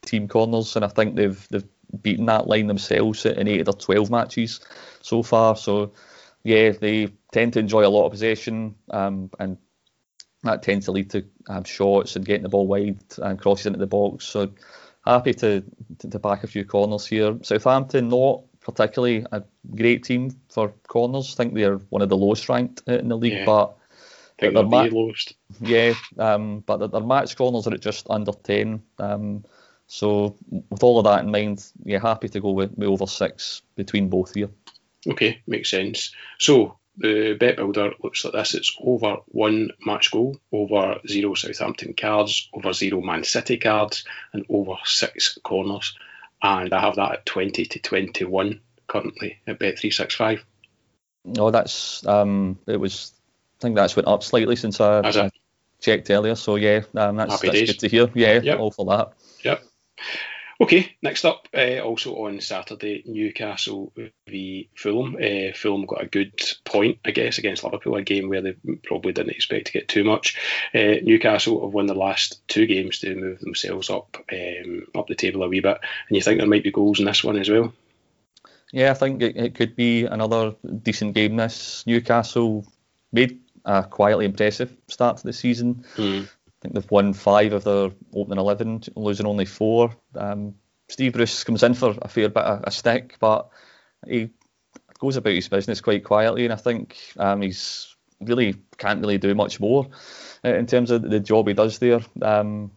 team 0.05 0.29
corners, 0.29 0.77
and 0.77 0.85
I 0.85 0.89
think 0.89 1.17
they've 1.17 1.49
they've 1.51 1.69
beaten 2.03 2.27
that 2.27 2.47
line 2.47 2.67
themselves 2.67 3.25
in 3.25 3.49
eight 3.49 3.61
of 3.61 3.67
their 3.67 3.73
twelve 3.73 4.11
matches 4.11 4.61
so 5.01 5.23
far. 5.23 5.57
So 5.57 5.93
yeah, 6.45 6.71
they 6.71 7.09
tend 7.33 7.55
to 7.55 7.59
enjoy 7.59 7.87
a 7.87 7.89
lot 7.89 8.07
of 8.07 8.13
possession, 8.13 8.75
um, 8.91 9.31
and 9.39 9.59
that 10.43 10.63
tends 10.63 10.87
to 10.87 10.93
lead 10.93 11.11
to 11.11 11.25
um, 11.49 11.65
shots 11.65 12.17
and 12.17 12.25
getting 12.25 12.45
the 12.45 12.49
ball 12.49 12.67
wide 12.67 12.99
and 13.19 13.41
crosses 13.41 13.67
into 13.67 13.79
the 13.79 13.87
box. 13.87 14.25
So 14.25 14.53
happy 15.05 15.35
to, 15.35 15.65
to, 15.99 16.11
to 16.11 16.19
back 16.19 16.45
a 16.45 16.47
few 16.47 16.65
corners 16.65 17.07
here. 17.07 17.39
Southampton 17.43 18.09
not 18.09 18.43
particularly 18.61 19.25
a 19.33 19.43
great 19.75 20.05
team 20.05 20.31
for 20.51 20.75
corners. 20.87 21.35
I 21.35 21.37
think 21.37 21.55
they're 21.55 21.79
one 21.89 22.03
of 22.03 22.09
the 22.09 22.17
lowest 22.17 22.49
ranked 22.49 22.83
in 22.87 23.09
the 23.09 23.17
league, 23.17 23.33
yeah. 23.33 23.45
but 23.47 23.77
I 24.39 24.41
think 24.41 24.55
they're 24.55 24.63
ma-. 24.63 25.13
Yeah, 25.61 25.95
um, 26.19 26.61
but 26.61 26.77
their, 26.77 26.89
their 26.89 27.01
match 27.01 27.37
corners 27.37 27.67
are 27.67 27.75
at 27.75 27.81
just 27.81 28.07
under 28.11 28.33
ten. 28.33 28.83
Um, 28.99 29.45
so 29.89 30.37
with 30.71 30.83
all 30.83 30.99
of 30.99 31.05
that 31.05 31.25
in 31.25 31.31
mind, 31.31 31.65
yeah, 31.83 31.99
happy 31.99 32.29
to 32.29 32.41
go 32.41 32.53
with, 32.53 32.77
with 32.77 32.89
over 32.89 33.07
six 33.07 33.63
between 33.75 34.09
both 34.09 34.35
here. 34.35 34.51
Okay, 35.09 35.41
makes 35.47 35.71
sense. 35.71 36.15
So 36.39 36.77
the 36.99 37.37
bet 37.41 37.57
builder 37.57 37.93
looks 38.03 38.23
like 38.25 38.35
this. 38.35 38.55
It's 38.55 38.77
over 38.81 39.17
one 39.29 39.71
match 39.85 40.11
goal, 40.11 40.39
over 40.53 41.01
zero 41.09 41.33
Southampton 41.35 41.95
cards, 41.95 42.51
over 42.53 42.75
zero 42.75 43.01
Man 43.01 43.25
City 43.25 43.57
cards, 43.57 44.05
and 44.35 44.45
over 44.51 44.75
six 44.85 45.39
corners. 45.43 45.97
And 46.43 46.73
I 46.75 46.81
have 46.81 46.97
that 46.97 47.13
at 47.13 47.27
20 47.27 47.65
to 47.65 47.79
21 47.79 48.61
currently 48.89 49.39
at 49.47 49.59
Bet365. 49.59 50.41
No, 51.25 51.51
that's 51.51 52.07
um, 52.07 52.59
it 52.67 52.79
was. 52.79 53.13
I 53.59 53.63
think 53.63 53.75
that's 53.75 53.97
went 53.97 54.07
up 54.07 54.23
slightly 54.23 54.55
since 54.55 54.81
I, 54.81 55.01
I 55.01 55.31
checked 55.81 56.11
earlier. 56.11 56.35
So 56.35 56.57
yeah, 56.57 56.83
um, 56.95 57.17
that's, 57.17 57.41
that's 57.41 57.61
good 57.61 57.81
to 57.81 57.89
hear. 57.89 58.11
Yeah, 58.15 58.41
yep. 58.41 58.59
all 58.59 58.71
for 58.71 58.85
that. 58.87 59.13
Yep. 59.45 59.63
Okay, 60.61 60.97
next 61.03 61.25
up, 61.25 61.47
uh, 61.57 61.79
also 61.79 62.25
on 62.25 62.41
Saturday, 62.41 63.05
Newcastle 63.07 63.93
v 64.27 64.69
Fulham. 64.75 65.15
Uh, 65.15 65.53
Fulham 65.55 65.87
got 65.87 66.03
a 66.03 66.07
good 66.07 66.33
point, 66.65 66.99
I 67.05 67.13
guess, 67.13 67.39
against 67.39 67.63
Liverpool, 67.63 67.95
a 67.95 68.03
game 68.03 68.29
where 68.29 68.43
they 68.43 68.57
probably 68.83 69.13
didn't 69.13 69.37
expect 69.37 69.69
to 69.69 69.73
get 69.73 69.87
too 69.87 70.03
much. 70.03 70.37
Uh, 70.75 70.97
Newcastle 71.01 71.65
have 71.65 71.73
won 71.73 71.87
the 71.87 71.95
last 71.95 72.47
two 72.49 72.67
games 72.67 72.99
to 73.01 73.15
move 73.15 73.39
themselves 73.39 73.89
up 73.89 74.17
um, 74.33 74.89
up 74.97 75.07
the 75.07 75.15
table 75.15 75.45
a 75.45 75.49
wee 75.49 75.61
bit, 75.61 75.79
and 76.09 76.17
you 76.17 76.23
think 76.23 76.39
there 76.39 76.49
might 76.49 76.65
be 76.65 76.73
goals 76.73 76.99
in 76.99 77.07
this 77.07 77.23
one 77.23 77.39
as 77.39 77.49
well? 77.49 77.73
Yeah, 78.73 78.91
I 78.91 78.95
think 78.95 79.23
it, 79.23 79.37
it 79.37 79.55
could 79.55 79.77
be 79.77 80.07
another 80.07 80.57
decent 80.83 81.15
game. 81.15 81.37
This 81.37 81.87
Newcastle 81.87 82.67
made 83.13 83.39
a 83.65 83.85
quietly 83.85 84.25
impressive 84.25 84.77
start 84.89 85.19
to 85.19 85.25
the 85.25 85.33
season. 85.33 85.85
Mm. 85.95 86.29
I 86.59 86.63
think 86.63 86.75
they've 86.75 86.91
won 86.91 87.13
five 87.13 87.53
of 87.53 87.65
their 87.65 87.91
opening 88.15 88.39
11, 88.39 88.85
losing 88.97 89.27
only 89.27 89.45
four. 89.45 89.95
Um, 90.17 90.55
Steve 90.89 91.13
Bruce 91.13 91.45
comes 91.45 91.63
in 91.63 91.75
for 91.75 91.95
a 92.03 92.09
fair 92.09 92.29
bit 92.29 92.43
of 92.43 92.65
a 92.65 92.71
stick, 92.71 93.17
but 93.21 93.49
he 94.07 94.31
goes 94.99 95.17
about 95.17 95.35
his 95.35 95.49
business 95.49 95.81
quite 95.81 96.05
quietly, 96.05 96.45
and 96.45 96.53
I 96.53 96.57
think 96.57 96.99
um, 97.19 97.43
he's 97.43 97.95
really 98.21 98.57
can't 98.79 99.01
really 99.01 99.19
do 99.19 99.35
much 99.35 99.61
more 99.61 99.87
uh, 100.45 100.55
in 100.55 100.67
terms 100.67 100.91
of 100.91 101.03
the 101.03 101.21
job 101.21 101.47
he 101.47 101.55
does 101.55 101.79
there. 101.79 102.01
Um, 102.23 102.73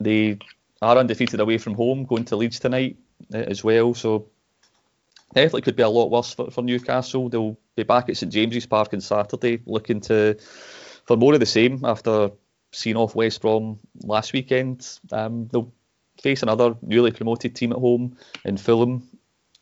they 0.00 0.38
are 0.80 0.96
undefeated 0.96 1.40
away 1.40 1.58
from 1.58 1.74
home, 1.74 2.04
going 2.04 2.24
to 2.26 2.36
Leeds 2.36 2.58
tonight 2.58 2.96
uh, 3.34 3.38
as 3.38 3.62
well. 3.62 3.94
So 3.94 4.28
definitely 5.34 5.62
could 5.62 5.76
be 5.76 5.82
a 5.82 5.88
lot 5.88 6.10
worse 6.10 6.32
for, 6.32 6.50
for 6.50 6.62
Newcastle. 6.62 7.28
They'll 7.28 7.58
be 7.76 7.82
back 7.82 8.08
at 8.08 8.16
St 8.16 8.32
James's 8.32 8.66
Park 8.66 8.94
on 8.94 9.00
Saturday, 9.00 9.60
looking 9.66 10.00
to 10.02 10.36
for 11.04 11.16
more 11.16 11.34
of 11.34 11.40
the 11.40 11.46
same 11.46 11.84
after 11.84 12.30
seeing 12.72 12.96
off 12.96 13.14
West 13.14 13.40
Brom 13.40 13.78
last 14.02 14.32
weekend. 14.32 14.98
Um, 15.12 15.48
they'll 15.48 15.72
face 16.20 16.42
another 16.42 16.74
newly 16.82 17.10
promoted 17.12 17.54
team 17.54 17.72
at 17.72 17.78
home 17.78 18.16
in 18.44 18.56
Fulham, 18.56 19.08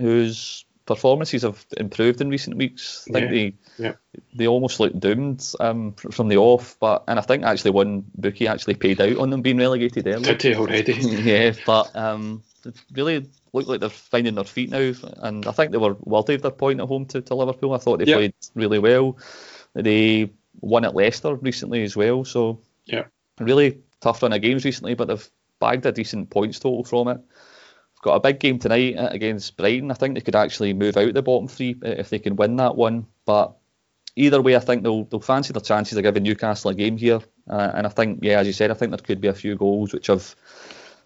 whose 0.00 0.64
performances 0.86 1.42
have 1.42 1.64
improved 1.76 2.20
in 2.20 2.28
recent 2.30 2.56
weeks. 2.56 3.06
I 3.08 3.12
think 3.12 3.24
Yeah, 3.26 3.30
they 3.30 3.54
yeah. 3.78 3.92
they 4.34 4.46
almost 4.48 4.80
looked 4.80 4.98
doomed 4.98 5.46
um, 5.60 5.92
from 5.92 6.28
the 6.28 6.36
off, 6.38 6.76
but 6.80 7.04
and 7.06 7.18
I 7.18 7.22
think 7.22 7.44
actually 7.44 7.70
one 7.72 8.04
bookie 8.16 8.48
actually 8.48 8.74
paid 8.74 9.00
out 9.00 9.18
on 9.18 9.30
them 9.30 9.42
being 9.42 9.58
relegated 9.58 10.06
early. 10.06 10.24
Did 10.24 10.42
he 10.42 10.54
already? 10.54 10.92
yeah, 11.22 11.52
but 11.64 11.94
um, 11.96 12.42
really 12.92 13.26
look 13.52 13.66
like 13.68 13.80
they're 13.80 13.88
finding 13.88 14.34
their 14.34 14.44
feet 14.44 14.70
now, 14.70 14.92
and 15.18 15.46
I 15.46 15.52
think 15.52 15.70
they 15.72 15.78
were 15.78 15.96
worthy 16.00 16.34
of 16.34 16.42
their 16.42 16.50
point 16.50 16.80
at 16.80 16.88
home 16.88 17.06
to, 17.06 17.20
to 17.22 17.34
Liverpool. 17.34 17.72
I 17.74 17.78
thought 17.78 17.98
they 17.98 18.06
Yeah. 18.06 18.16
played 18.16 18.34
really 18.54 18.78
well. 18.80 19.16
They 19.74 20.30
won 20.60 20.84
at 20.84 20.94
Leicester 20.96 21.34
recently 21.36 21.84
as 21.84 21.96
well, 21.96 22.24
so 22.24 22.60
Yeah. 22.90 23.04
really 23.38 23.78
tough 24.00 24.22
run 24.22 24.32
of 24.32 24.42
games 24.42 24.64
recently, 24.64 24.94
but 24.94 25.08
they've 25.08 25.30
bagged 25.60 25.86
a 25.86 25.92
decent 25.92 26.30
points 26.30 26.58
total 26.58 26.84
from 26.84 27.08
it. 27.08 27.18
They've 27.18 28.02
got 28.02 28.16
a 28.16 28.20
big 28.20 28.40
game 28.40 28.58
tonight 28.58 28.96
uh, 28.96 29.08
against 29.10 29.56
Brighton. 29.56 29.90
I 29.90 29.94
think 29.94 30.14
they 30.14 30.20
could 30.20 30.36
actually 30.36 30.74
move 30.74 30.96
out 30.96 31.14
the 31.14 31.22
bottom 31.22 31.48
three 31.48 31.76
uh, 31.84 31.88
if 31.88 32.10
they 32.10 32.18
can 32.18 32.36
win 32.36 32.56
that 32.56 32.76
one, 32.76 33.06
but. 33.24 33.56
Either 34.16 34.42
way, 34.42 34.56
I 34.56 34.58
think 34.58 34.82
they'll 34.82 35.04
they'll 35.04 35.20
fancy 35.20 35.52
their 35.52 35.62
chances 35.62 35.96
of 35.96 36.02
giving 36.02 36.24
Newcastle 36.24 36.72
a 36.72 36.74
game 36.74 36.98
here, 36.98 37.20
uh, 37.48 37.70
and 37.74 37.86
I 37.86 37.90
think, 37.90 38.18
yeah, 38.22 38.40
as 38.40 38.46
you 38.46 38.52
said, 38.52 38.72
I 38.72 38.74
think 38.74 38.90
there 38.90 38.98
could 38.98 39.20
be 39.20 39.28
a 39.28 39.32
few 39.32 39.54
goals 39.54 39.92
which 39.92 40.08
have 40.08 40.34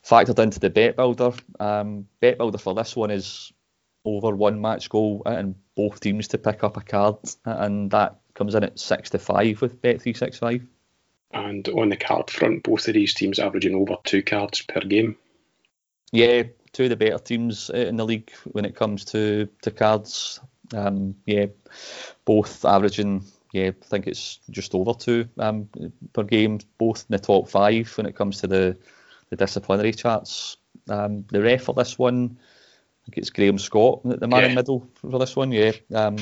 factored 0.03 0.39
into 0.39 0.59
the 0.59 0.71
bet 0.71 0.97
builder. 0.97 1.33
Um, 1.61 2.09
bet 2.21 2.39
builder 2.39 2.57
for 2.57 2.75
this 2.75 2.97
one 2.97 3.11
is 3.11 3.53
over 4.07 4.35
one 4.35 4.59
match 4.59 4.89
goal 4.89 5.23
and 5.27 5.55
both 5.77 6.01
teams 6.01 6.29
to 6.29 6.39
pick 6.39 6.65
up 6.65 6.79
a 6.79 6.81
card, 6.81 7.17
and 7.45 7.91
that 7.91 8.21
comes 8.33 8.55
in 8.55 8.65
at 8.65 8.79
six 8.79 9.11
to 9.11 9.19
five 9.19 9.61
with 9.61 9.83
Bet 9.83 10.01
three 10.01 10.15
six 10.15 10.39
five. 10.39 10.67
And 11.35 11.69
on 11.69 11.89
the 11.89 11.97
card 11.97 12.31
front, 12.31 12.63
both 12.63 12.87
of 12.87 12.95
these 12.95 13.13
teams 13.13 13.41
averaging 13.41 13.75
over 13.75 13.97
two 14.05 14.23
cards 14.23 14.63
per 14.63 14.81
game. 14.81 15.17
Yeah, 16.13 16.45
two 16.73 16.85
of 16.85 16.91
the 16.91 16.97
better 16.97 17.19
teams 17.19 17.71
uh, 17.71 17.79
in 17.79 17.97
the 17.97 18.05
league 18.05 18.31
when 18.53 18.65
it 18.65 18.77
comes 18.77 19.05
to 19.07 19.49
to 19.63 19.71
cards. 19.73 20.41
Um, 20.73 21.17
yeah, 21.27 21.47
both 22.25 22.65
averaging. 22.65 23.25
Yeah, 23.53 23.69
I 23.69 23.85
think 23.85 24.07
it's 24.07 24.39
just 24.51 24.75
over 24.75 24.95
two 24.95 25.29
um, 25.39 25.69
per 26.13 26.23
game. 26.23 26.61
Both 26.79 27.07
in 27.09 27.17
the 27.17 27.19
top 27.19 27.49
five 27.49 27.93
when 27.97 28.07
it 28.07 28.17
comes 28.17 28.41
to 28.41 28.47
the 28.47 28.77
the 29.31 29.37
disciplinary 29.37 29.93
charts. 29.93 30.57
Um, 30.89 31.25
the 31.31 31.43
ref 31.43 31.63
for 31.63 31.75
this 31.75 31.99
one, 31.99 32.39
I 32.39 33.05
think 33.07 33.19
it's 33.19 33.31
Graham 33.31 33.59
Scott, 33.59 34.03
the 34.05 34.17
the 34.17 34.29
man 34.29 34.45
in 34.45 34.51
the 34.51 34.57
middle 34.57 34.89
for 34.95 35.19
this 35.19 35.35
one. 35.35 35.51
Yeah, 35.51 35.73
um, 35.93 36.17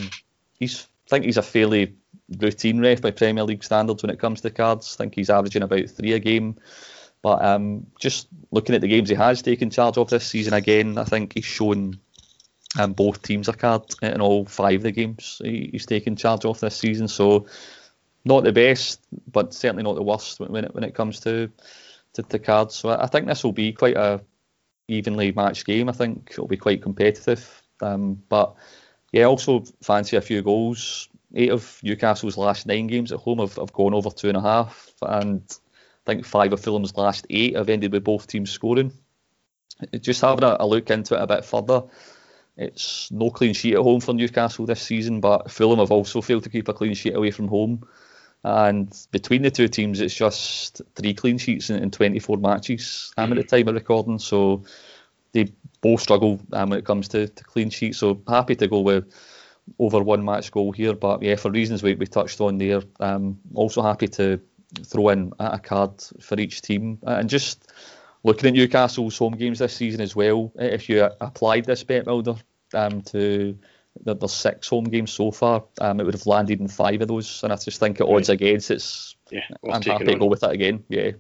he's 0.55 0.89
I 1.07 1.11
think 1.11 1.27
he's 1.27 1.37
a 1.37 1.43
fairly 1.43 1.97
routine 2.39 2.81
ref 2.81 3.03
by 3.03 3.11
Premier 3.11 3.45
League 3.45 3.65
standards 3.65 4.03
when 4.03 4.11
it 4.11 4.19
comes 4.19 4.41
to 4.41 4.51
cards. 4.51 4.97
I 4.97 5.05
think 5.05 5.15
he's 5.15 5.31
averaging 5.31 5.63
about 5.63 5.89
three 5.91 6.13
a 6.13 6.19
game. 6.19 6.57
But 7.23 7.45
um, 7.45 7.87
just 8.01 8.29
looking 8.51 8.75
at 8.75 8.81
the 8.81 8.89
games 8.89 9.09
he 9.09 9.15
has 9.15 9.43
taken 9.43 9.71
charge 9.71 9.97
of 9.97 10.11
this 10.11 10.27
season 10.27 10.55
again, 10.55 10.99
I 10.99 11.05
think 11.05 11.35
he's 11.35 11.45
shown 11.45 12.01
um, 12.79 12.95
both 12.95 13.23
teams 13.23 13.49
a 13.49 13.53
card 13.53 13.83
in 14.03 14.21
all 14.21 14.45
five 14.45 14.77
of 14.77 14.83
the 14.83 14.93
games 14.93 15.41
he, 15.45 15.69
he's 15.73 15.87
taken 15.87 16.17
charge 16.17 16.45
of 16.45 16.59
this 16.61 16.77
season. 16.77 17.07
So 17.07 17.47
not 18.25 18.45
the 18.45 18.53
best, 18.53 19.01
but 19.31 19.55
certainly 19.55 19.83
not 19.83 19.95
the 19.95 20.03
worst 20.03 20.41
when, 20.41 20.51
when 20.51 20.65
it 20.65 20.75
when 20.75 20.85
it 20.85 20.95
comes 20.95 21.21
to 21.21 21.51
to, 22.15 22.23
to 22.23 22.39
cards. 22.39 22.75
So 22.75 22.89
I, 22.89 23.05
I 23.05 23.07
think 23.07 23.27
this 23.27 23.45
will 23.45 23.53
be 23.53 23.73
quite 23.73 23.97
a 23.97 24.21
evenly 24.89 25.33
matched 25.33 25.65
game. 25.65 25.89
I 25.89 25.93
think 25.93 26.29
it'll 26.31 26.49
be 26.49 26.57
quite 26.57 26.83
competitive. 26.83 27.63
Um, 27.81 28.23
but 28.29 28.55
yeah, 29.13 29.25
also 29.25 29.65
fancy 29.83 30.17
a 30.17 30.21
few 30.21 30.43
goals. 30.43 31.09
Eight 31.35 31.51
of 31.51 31.81
Newcastle's 31.83 32.37
last 32.37 32.67
nine 32.67 32.87
games 32.87 33.13
at 33.13 33.21
home 33.21 33.39
have, 33.39 33.57
have 33.57 33.73
gone 33.73 33.95
over 33.95 34.11
two 34.11 34.29
and 34.29 34.37
a 34.37 34.41
half, 34.41 34.93
and 35.03 35.43
I 36.07 36.11
think 36.13 36.27
five 36.27 36.53
of 36.53 36.61
Fulham's 36.61 36.97
last 36.97 37.27
eight 37.31 37.57
have 37.57 37.69
ended 37.69 37.93
with 37.93 38.05
both 38.05 38.27
teams 38.27 38.51
scoring. 38.51 38.93
Just 40.01 40.21
having 40.21 40.45
a, 40.45 40.57
a 40.61 40.67
look 40.67 40.91
into 40.91 41.15
it 41.15 41.23
a 41.23 41.27
bit 41.27 41.45
further, 41.45 41.85
it's 42.57 43.11
no 43.11 43.31
clean 43.31 43.55
sheet 43.55 43.75
at 43.75 43.83
home 43.83 44.01
for 44.01 44.13
Newcastle 44.13 44.67
this 44.67 44.83
season, 44.83 45.21
but 45.21 45.51
Fulham 45.51 45.79
have 45.79 45.91
also 45.91 46.21
failed 46.21 46.45
to 46.45 46.51
keep 46.51 46.69
a 46.69 46.75
clean 46.75 46.95
sheet 46.95 47.15
away 47.15 47.31
from 47.31 47.49
home. 47.49 47.87
And 48.45 48.95
between 49.13 49.43
the 49.43 49.51
two 49.51 49.69
teams, 49.69 50.01
it's 50.01 50.15
just 50.15 50.83
three 50.97 51.15
clean 51.15 51.39
sheets 51.39 51.71
in, 51.71 51.83
in 51.83 51.91
24 51.91 52.39
matches 52.39 53.13
um, 53.17 53.33
at 53.33 53.39
the 53.39 53.45
time 53.45 53.69
of 53.69 53.75
recording. 53.75 54.19
So 54.19 54.65
they 55.33 55.53
both 55.81 56.01
struggle 56.01 56.41
um, 56.53 56.71
when 56.71 56.79
it 56.79 56.85
comes 56.85 57.09
to, 57.09 57.29
to 57.29 57.45
clean 57.45 57.71
sheets. 57.71 57.99
So 57.99 58.21
happy 58.29 58.57
to 58.57 58.69
go 58.69 58.81
with 58.81 59.13
over 59.79 60.03
one 60.03 60.25
match 60.25 60.51
goal 60.51 60.73
here. 60.73 60.95
But 60.95 61.23
yeah, 61.23 61.37
for 61.37 61.51
reasons 61.51 61.83
we, 61.83 61.95
we 61.95 62.07
touched 62.07 62.41
on 62.41 62.59
there, 62.59 62.83
um, 63.01 63.39
also 63.55 63.83
happy 63.83 64.09
to 64.09 64.41
throw 64.85 65.11
in 65.11 65.33
a 65.39 65.59
card 65.59 66.03
for 66.21 66.39
each 66.39 66.63
team. 66.63 66.99
And 67.03 67.29
just 67.29 67.73
looking 68.25 68.49
at 68.49 68.55
Newcastle's 68.55 69.19
home 69.19 69.35
games 69.35 69.59
this 69.59 69.75
season 69.75 70.01
as 70.01 70.17
well, 70.17 70.53
if 70.57 70.89
you 70.89 71.09
applied 71.21 71.65
this 71.65 71.85
bet 71.85 72.05
builder 72.05 72.35
um, 72.75 73.03
to 73.03 73.59
the, 74.05 74.29
six 74.29 74.69
home 74.69 74.85
games 74.85 75.13
so 75.13 75.31
far, 75.31 75.65
um, 75.81 76.01
it 76.01 76.05
would 76.05 76.15
have 76.15 76.27
landed 76.27 76.61
in 76.61 76.69
five 76.69 77.01
of 77.03 77.09
those. 77.09 77.43
And 77.43 77.53
I 77.53 77.57
just 77.57 77.81
think 77.81 78.01
at 78.01 78.07
odds 78.07 78.29
against, 78.29 78.71
it's 78.71 79.17
Yeah, 79.31 79.41
I'm 79.71 79.83
happy 79.83 80.05
to 80.05 80.17
go 80.17 80.27
with 80.27 80.41
that 80.41 80.53
again. 80.53 80.85
Yeah. 80.89 81.13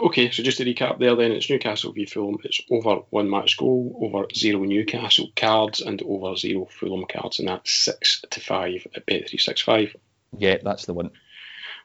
Okay, 0.00 0.30
so 0.30 0.42
just 0.42 0.58
to 0.58 0.64
recap 0.64 0.98
there 0.98 1.16
then, 1.16 1.32
it's 1.32 1.50
Newcastle 1.50 1.92
v 1.92 2.06
Fulham, 2.06 2.38
it's 2.44 2.60
over 2.70 3.02
one 3.10 3.28
match 3.28 3.56
goal, 3.56 3.98
over 4.02 4.26
zero 4.34 4.64
Newcastle 4.64 5.28
cards, 5.36 5.80
and 5.80 6.02
over 6.02 6.36
zero 6.36 6.66
Fulham 6.66 7.04
cards, 7.06 7.38
and 7.38 7.48
that's 7.48 7.70
six 7.70 8.22
to 8.30 8.40
five 8.40 8.86
at 8.94 9.06
Bet365. 9.06 9.94
Yeah, 10.38 10.58
that's 10.62 10.86
the 10.86 10.94
one. 10.94 11.10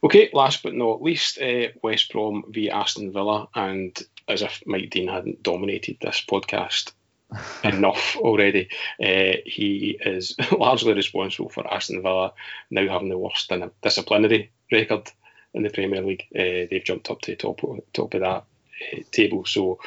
Okay, 0.04 0.30
last 0.34 0.64
but 0.64 0.74
not 0.74 1.02
least, 1.02 1.40
uh, 1.40 1.68
West 1.84 2.12
Brom 2.12 2.46
v 2.50 2.70
Aston 2.70 3.12
Villa, 3.12 3.48
and 3.54 3.98
as 4.28 4.42
if 4.42 4.64
Mike 4.66 4.90
Dean 4.90 5.08
hadn't 5.08 5.44
dominated 5.44 5.98
this 6.02 6.24
podcast 6.28 6.92
enough 7.64 8.16
already, 8.18 8.70
uh, 9.04 9.38
he 9.46 9.98
is 10.04 10.36
largely 10.52 10.94
responsible 10.94 11.50
for 11.50 11.72
Aston 11.72 12.02
Villa 12.02 12.34
now 12.70 12.88
having 12.88 13.10
the 13.10 13.18
worst 13.18 13.50
din- 13.50 13.72
disciplinary 13.82 14.52
record 14.72 15.12
in 15.54 15.64
the 15.64 15.70
Premier 15.70 16.02
League. 16.02 16.26
Uh, 16.34 16.68
they've 16.70 16.84
jumped 16.84 17.10
up 17.10 17.22
to 17.22 17.32
the 17.32 17.38
top 17.38 17.62
top 17.94 18.14
of 18.14 18.22
that 18.22 18.28
uh, 18.28 19.00
table. 19.12 19.46
So 19.46 19.80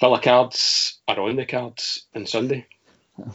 Villa 0.00 0.20
cards 0.20 0.98
are 1.06 1.20
on 1.20 1.36
the 1.36 1.46
cards 1.46 2.06
on 2.14 2.26
Sunday. 2.26 2.66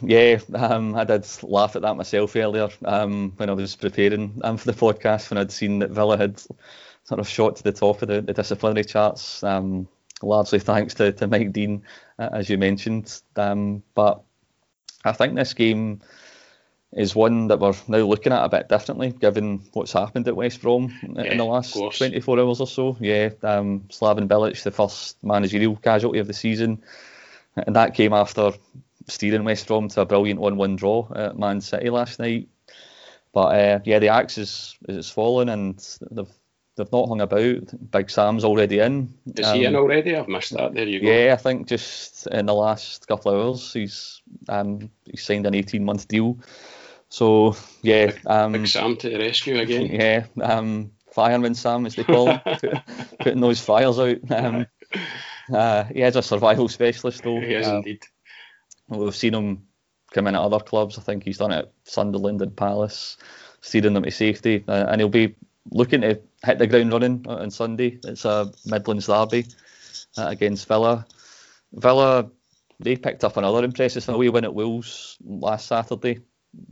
Yeah, 0.02 0.40
um, 0.54 0.94
I 0.94 1.04
did 1.04 1.26
laugh 1.42 1.74
at 1.74 1.82
that 1.82 1.96
myself 1.96 2.36
earlier 2.36 2.68
um, 2.84 3.32
when 3.36 3.48
I 3.48 3.54
was 3.54 3.76
preparing 3.76 4.38
um, 4.44 4.58
for 4.58 4.70
the 4.70 4.78
podcast 4.78 5.30
when 5.30 5.38
I'd 5.38 5.50
seen 5.50 5.78
that 5.78 5.90
Villa 5.90 6.18
had 6.18 6.38
sort 7.04 7.18
of 7.18 7.26
shot 7.26 7.56
to 7.56 7.62
the 7.62 7.72
top 7.72 8.02
of 8.02 8.08
the, 8.08 8.20
the 8.20 8.34
disciplinary 8.34 8.84
charts, 8.84 9.42
um, 9.42 9.88
largely 10.22 10.58
thanks 10.58 10.92
to, 10.94 11.12
to 11.12 11.26
Mike 11.26 11.52
Dean, 11.52 11.82
uh, 12.18 12.28
as 12.32 12.50
you 12.50 12.58
mentioned. 12.58 13.22
Um, 13.36 13.82
but 13.94 14.22
I 15.04 15.12
think 15.12 15.34
this 15.34 15.54
game 15.54 16.02
is 16.92 17.14
one 17.14 17.46
that 17.48 17.60
we're 17.60 17.74
now 17.88 17.98
looking 17.98 18.32
at 18.32 18.44
a 18.44 18.48
bit 18.48 18.68
differently, 18.68 19.12
given 19.12 19.62
what's 19.72 19.92
happened 19.92 20.26
at 20.26 20.34
West 20.36 20.60
Brom 20.60 20.92
Yeah, 21.02 21.22
in 21.22 21.38
the 21.38 21.44
last 21.44 21.72
24 21.74 22.40
hours 22.40 22.60
or 22.60 22.66
so. 22.66 22.96
Yeah, 23.00 23.30
um, 23.42 23.84
Slaven 23.90 24.26
Bilic, 24.26 24.60
the 24.62 24.70
first 24.72 25.22
managerial 25.22 25.76
casualty 25.76 26.18
of 26.18 26.26
the 26.26 26.32
season, 26.34 26.82
and 27.56 27.76
that 27.76 27.94
came 27.94 28.12
after 28.12 28.52
steering 29.06 29.44
West 29.44 29.66
Brom 29.68 29.88
to 29.88 30.00
a 30.00 30.06
brilliant 30.06 30.40
1-1 30.40 30.76
draw 30.76 31.08
at 31.14 31.38
Man 31.38 31.60
City 31.60 31.90
last 31.90 32.18
night. 32.18 32.48
But 33.32 33.54
uh, 33.54 33.78
yeah, 33.84 34.00
the 34.00 34.08
axe 34.08 34.38
is 34.38 34.76
is 34.88 35.08
fallen, 35.08 35.48
and 35.48 35.78
they've 36.10 36.26
they've 36.76 36.92
not 36.92 37.08
hung 37.08 37.20
about. 37.20 37.90
Big 37.92 38.10
Sam's 38.10 38.44
already 38.44 38.80
in. 38.80 39.14
Is 39.36 39.52
he 39.52 39.66
Um, 39.66 39.74
in 39.74 39.76
already? 39.76 40.16
I've 40.16 40.26
missed 40.26 40.56
that. 40.56 40.74
There 40.74 40.86
you 40.88 41.00
go. 41.00 41.06
Yeah, 41.06 41.32
I 41.34 41.36
think 41.36 41.68
just 41.68 42.26
in 42.26 42.46
the 42.46 42.54
last 42.54 43.06
couple 43.06 43.30
of 43.32 43.40
hours, 43.46 43.72
he's 43.72 44.20
um, 44.48 44.90
he's 45.04 45.22
signed 45.22 45.46
an 45.46 45.54
18 45.54 45.84
month 45.84 46.08
deal. 46.08 46.38
So 47.10 47.56
yeah, 47.82 48.12
um, 48.26 48.52
Big 48.52 48.66
Sam 48.68 48.96
to 48.96 49.10
the 49.10 49.18
rescue 49.18 49.58
again. 49.58 49.86
yeah, 49.86 50.26
um, 50.42 50.92
fireman 51.12 51.54
Sam 51.54 51.84
as 51.86 51.96
they 51.96 52.04
call 52.04 52.30
him, 52.30 52.40
put, 52.60 52.78
putting 53.18 53.40
those 53.40 53.60
fires 53.60 53.98
out. 53.98 54.18
Um, 54.30 54.66
uh, 55.52 55.84
he 55.84 56.02
is 56.02 56.16
a 56.16 56.22
survival 56.22 56.68
specialist 56.68 57.22
though. 57.24 57.40
He 57.40 57.54
is 57.54 57.66
Um, 57.66 57.76
indeed. 57.78 58.04
We've 58.88 59.14
seen 59.14 59.34
him 59.34 59.66
come 60.12 60.26
in 60.28 60.34
at 60.34 60.40
other 60.40 60.60
clubs. 60.60 60.98
I 60.98 61.02
think 61.02 61.24
he's 61.24 61.38
done 61.38 61.52
it 61.52 61.58
at 61.58 61.72
Sunderland 61.84 62.42
and 62.42 62.56
Palace, 62.56 63.16
steering 63.60 63.94
them 63.94 64.02
to 64.04 64.10
safety, 64.10 64.64
uh, 64.68 64.86
and 64.88 65.00
he'll 65.00 65.08
be 65.08 65.34
looking 65.72 66.00
to 66.02 66.20
hit 66.44 66.58
the 66.58 66.66
ground 66.66 66.92
running 66.92 67.24
on 67.28 67.42
on 67.42 67.50
Sunday. 67.50 67.98
It's 68.04 68.24
a 68.24 68.52
Midlands 68.66 69.06
derby 69.06 69.46
uh, 70.16 70.26
against 70.28 70.66
Villa. 70.68 71.06
Villa, 71.72 72.30
they 72.80 72.96
picked 72.96 73.24
up 73.24 73.36
another 73.36 73.64
impressive 73.64 74.08
away 74.08 74.28
win 74.28 74.44
at 74.44 74.54
Wolves 74.54 75.16
last 75.24 75.66
Saturday. 75.66 76.20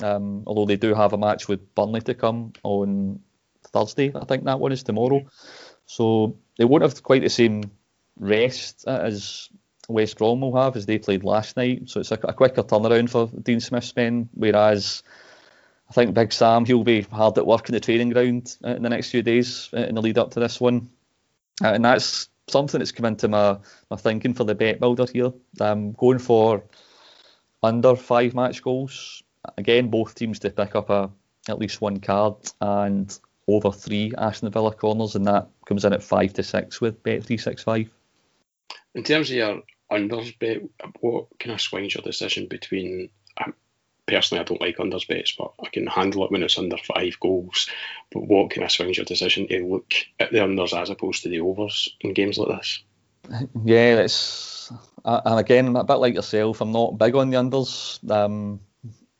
Um, 0.02 0.42
although 0.46 0.66
they 0.66 0.76
do 0.76 0.94
have 0.94 1.12
a 1.12 1.18
match 1.18 1.48
with 1.48 1.74
Burnley 1.74 2.00
to 2.02 2.14
come 2.14 2.52
on 2.62 3.20
Thursday, 3.72 4.12
I 4.14 4.24
think 4.24 4.44
that 4.44 4.60
one 4.60 4.72
is 4.72 4.82
tomorrow. 4.82 5.26
So 5.86 6.36
they 6.58 6.64
won't 6.64 6.82
have 6.82 7.02
quite 7.02 7.22
the 7.22 7.30
same 7.30 7.70
rest 8.18 8.86
as 8.86 9.48
West 9.88 10.18
Brom 10.18 10.40
will 10.40 10.56
have 10.56 10.76
as 10.76 10.86
they 10.86 10.98
played 10.98 11.24
last 11.24 11.56
night. 11.56 11.88
So 11.88 12.00
it's 12.00 12.12
a, 12.12 12.18
a 12.24 12.34
quicker 12.34 12.62
turnaround 12.62 13.10
for 13.10 13.28
Dean 13.40 13.60
Smith's 13.60 13.94
men. 13.96 14.28
Whereas 14.34 15.02
I 15.88 15.92
think 15.94 16.14
Big 16.14 16.32
Sam 16.32 16.64
he'll 16.64 16.84
be 16.84 17.02
hard 17.02 17.38
at 17.38 17.46
work 17.46 17.68
in 17.68 17.72
the 17.72 17.80
training 17.80 18.10
ground 18.10 18.56
in 18.62 18.82
the 18.82 18.90
next 18.90 19.10
few 19.10 19.22
days 19.22 19.70
in 19.72 19.94
the 19.94 20.02
lead 20.02 20.18
up 20.18 20.32
to 20.32 20.40
this 20.40 20.60
one, 20.60 20.90
and 21.62 21.84
that's 21.84 22.28
something 22.48 22.78
that's 22.78 22.92
come 22.92 23.06
into 23.06 23.28
my, 23.28 23.58
my 23.90 23.96
thinking 23.96 24.34
for 24.34 24.44
the 24.44 24.54
bet 24.54 24.80
builder 24.80 25.06
here. 25.12 25.32
Um, 25.60 25.92
going 25.92 26.18
for 26.18 26.64
under 27.62 27.96
five 27.96 28.34
match 28.34 28.62
goals. 28.62 29.22
Again, 29.56 29.88
both 29.88 30.14
teams 30.14 30.38
to 30.40 30.50
pick 30.50 30.74
up 30.74 30.90
a 30.90 31.10
at 31.48 31.58
least 31.58 31.80
one 31.80 32.00
card 32.00 32.34
and 32.60 33.18
over 33.46 33.72
three 33.72 34.12
Aston 34.18 34.50
Villa 34.50 34.74
corners, 34.74 35.14
and 35.14 35.26
that 35.26 35.48
comes 35.66 35.84
in 35.84 35.92
at 35.92 36.02
five 36.02 36.34
to 36.34 36.42
six 36.42 36.80
with 36.80 37.02
bet 37.02 37.24
three 37.24 37.38
six 37.38 37.62
five. 37.62 37.90
In 38.94 39.02
terms 39.02 39.30
of 39.30 39.36
your 39.36 39.62
unders 39.90 40.38
bet, 40.38 40.62
what 41.00 41.26
kind 41.38 41.54
of 41.54 41.60
swings 41.60 41.94
your 41.94 42.02
decision 42.02 42.46
between? 42.46 43.10
Um, 43.42 43.54
personally, 44.06 44.40
I 44.40 44.44
don't 44.44 44.60
like 44.60 44.76
unders 44.76 45.08
bets, 45.08 45.34
but 45.38 45.52
I 45.64 45.68
can 45.68 45.86
handle 45.86 46.24
it 46.24 46.30
when 46.30 46.42
it's 46.42 46.58
under 46.58 46.76
five 46.78 47.18
goals. 47.20 47.68
But 48.12 48.26
what 48.26 48.50
kind 48.50 48.64
of 48.64 48.70
swings 48.70 48.96
your 48.96 49.06
decision 49.06 49.48
to 49.48 49.66
look 49.66 49.94
at 50.20 50.30
the 50.30 50.38
unders 50.38 50.78
as 50.78 50.90
opposed 50.90 51.22
to 51.22 51.28
the 51.28 51.40
overs 51.40 51.88
in 52.00 52.12
games 52.12 52.38
like 52.38 52.58
this? 52.58 52.82
Yeah, 53.64 54.00
it's 54.00 54.72
and 55.04 55.38
again 55.38 55.76
a 55.76 55.84
bit 55.84 55.94
like 55.94 56.14
yourself. 56.14 56.60
I'm 56.60 56.72
not 56.72 56.98
big 56.98 57.14
on 57.14 57.30
the 57.30 57.36
unders, 57.36 57.98
um, 58.10 58.60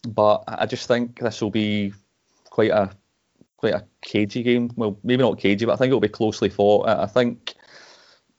but 0.07 0.45
I 0.47 0.67
just 0.67 0.87
think 0.87 1.19
this 1.19 1.40
will 1.40 1.50
be 1.50 1.93
quite 2.50 2.71
a 2.71 2.90
quite 3.57 3.75
a 3.75 3.85
cagey 4.02 4.43
game. 4.43 4.71
Well, 4.76 4.99
maybe 5.02 5.23
not 5.23 5.38
cagey, 5.38 5.67
but 5.67 5.73
I 5.73 5.76
think 5.76 5.88
it'll 5.88 6.00
be 6.00 6.09
closely 6.09 6.49
fought. 6.49 6.88
I 6.88 7.07
think 7.07 7.55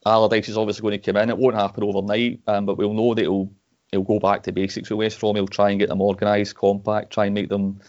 Allardyce 0.06 0.50
is 0.50 0.58
obviously 0.58 0.82
going 0.82 1.00
to 1.00 1.12
come 1.12 1.22
in. 1.22 1.30
It 1.30 1.38
won't 1.38 1.56
happen 1.56 1.84
overnight, 1.84 2.39
um, 2.48 2.66
but 2.66 2.78
we'll 2.78 2.94
know 2.94 3.13
that 3.13 3.22
he'll 3.22 3.51
he'll 3.92 4.04
go 4.04 4.20
back 4.20 4.44
to 4.44 4.51
basics 4.51 4.89
with 4.89 5.00
West 5.00 5.20
Brom. 5.20 5.36
He'll 5.36 5.48
try 5.48 5.72
and 5.72 5.80
get 5.80 5.89
them 5.89 6.01
organised, 6.01 6.56
compact, 6.56 7.12
try 7.12 7.25
and 7.25 7.36
make 7.36 7.50
them 7.50 7.80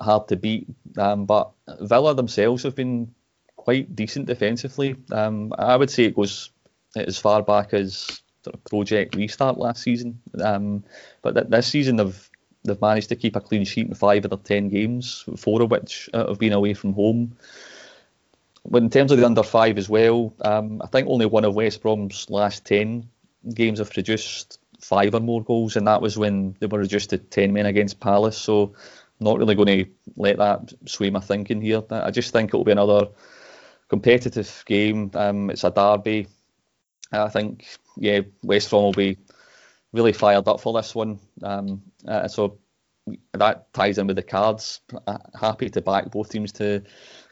hard 0.00 0.28
to 0.28 0.36
beat. 0.36 0.66
Um, 0.98 1.26
but 1.26 1.50
Villa 1.80 2.14
themselves 2.14 2.64
have 2.64 2.74
been 2.74 3.14
quite 3.56 3.94
decent 3.94 4.26
defensively. 4.26 4.96
Um, 5.12 5.52
I 5.58 5.76
would 5.76 5.90
say 5.90 6.04
it 6.04 6.16
goes 6.16 6.50
as 6.96 7.18
far 7.18 7.42
back 7.42 7.72
as 7.72 8.20
sort 8.42 8.54
of 8.54 8.64
Project 8.64 9.14
Restart 9.14 9.58
last 9.58 9.82
season. 9.82 10.20
Um, 10.42 10.84
but 11.22 11.34
th- 11.34 11.46
this 11.48 11.68
season 11.68 11.96
they've 11.96 12.30
they've 12.64 12.80
managed 12.80 13.08
to 13.08 13.16
keep 13.16 13.36
a 13.36 13.40
clean 13.40 13.64
sheet 13.64 13.88
in 13.88 13.94
five 13.94 14.24
of 14.24 14.30
their 14.30 14.38
ten 14.38 14.68
games, 14.68 15.24
four 15.36 15.62
of 15.62 15.70
which 15.70 16.08
uh, 16.12 16.28
have 16.28 16.38
been 16.38 16.52
away 16.52 16.74
from 16.74 16.92
home. 16.92 17.36
But 18.68 18.82
in 18.82 18.90
terms 18.90 19.10
of 19.10 19.18
the 19.18 19.26
under 19.26 19.42
five 19.42 19.76
as 19.78 19.88
well, 19.88 20.32
um, 20.42 20.80
I 20.82 20.86
think 20.86 21.08
only 21.08 21.26
one 21.26 21.44
of 21.44 21.54
West 21.54 21.82
Brom's 21.82 22.30
last 22.30 22.64
ten 22.64 23.08
games 23.54 23.78
have 23.80 23.92
produced 23.92 24.58
five 24.80 25.14
or 25.14 25.20
more 25.20 25.42
goals, 25.42 25.76
and 25.76 25.86
that 25.86 26.02
was 26.02 26.16
when 26.16 26.56
they 26.60 26.66
were 26.66 26.78
reduced 26.78 27.10
to 27.10 27.18
ten 27.18 27.52
men 27.52 27.66
against 27.66 28.00
Palace. 28.00 28.38
So 28.38 28.74
I'm 29.20 29.24
not 29.24 29.38
really 29.38 29.54
going 29.54 29.84
to 29.84 29.90
let 30.16 30.38
that 30.38 30.72
sway 30.86 31.10
my 31.10 31.20
thinking 31.20 31.60
here. 31.60 31.82
I 31.90 32.10
just 32.10 32.32
think 32.32 32.50
it'll 32.50 32.64
be 32.64 32.72
another 32.72 33.08
competitive 33.88 34.64
game. 34.66 35.10
Um, 35.14 35.50
it's 35.50 35.64
a 35.64 35.70
derby. 35.70 36.28
I 37.12 37.28
think 37.28 37.66
yeah, 37.96 38.20
West 38.42 38.70
Brom 38.70 38.84
will 38.84 38.92
be 38.92 39.18
really 39.92 40.12
fired 40.12 40.48
up 40.48 40.60
for 40.60 40.72
this 40.72 40.94
one. 40.94 41.18
Um, 41.42 41.82
uh, 42.06 42.28
so 42.28 42.58
that 43.32 43.72
ties 43.72 43.98
in 43.98 44.06
with 44.06 44.16
the 44.16 44.22
cards. 44.22 44.80
Uh, 45.06 45.18
happy 45.38 45.68
to 45.70 45.80
back 45.80 46.10
both 46.10 46.30
teams 46.30 46.52
to 46.52 46.82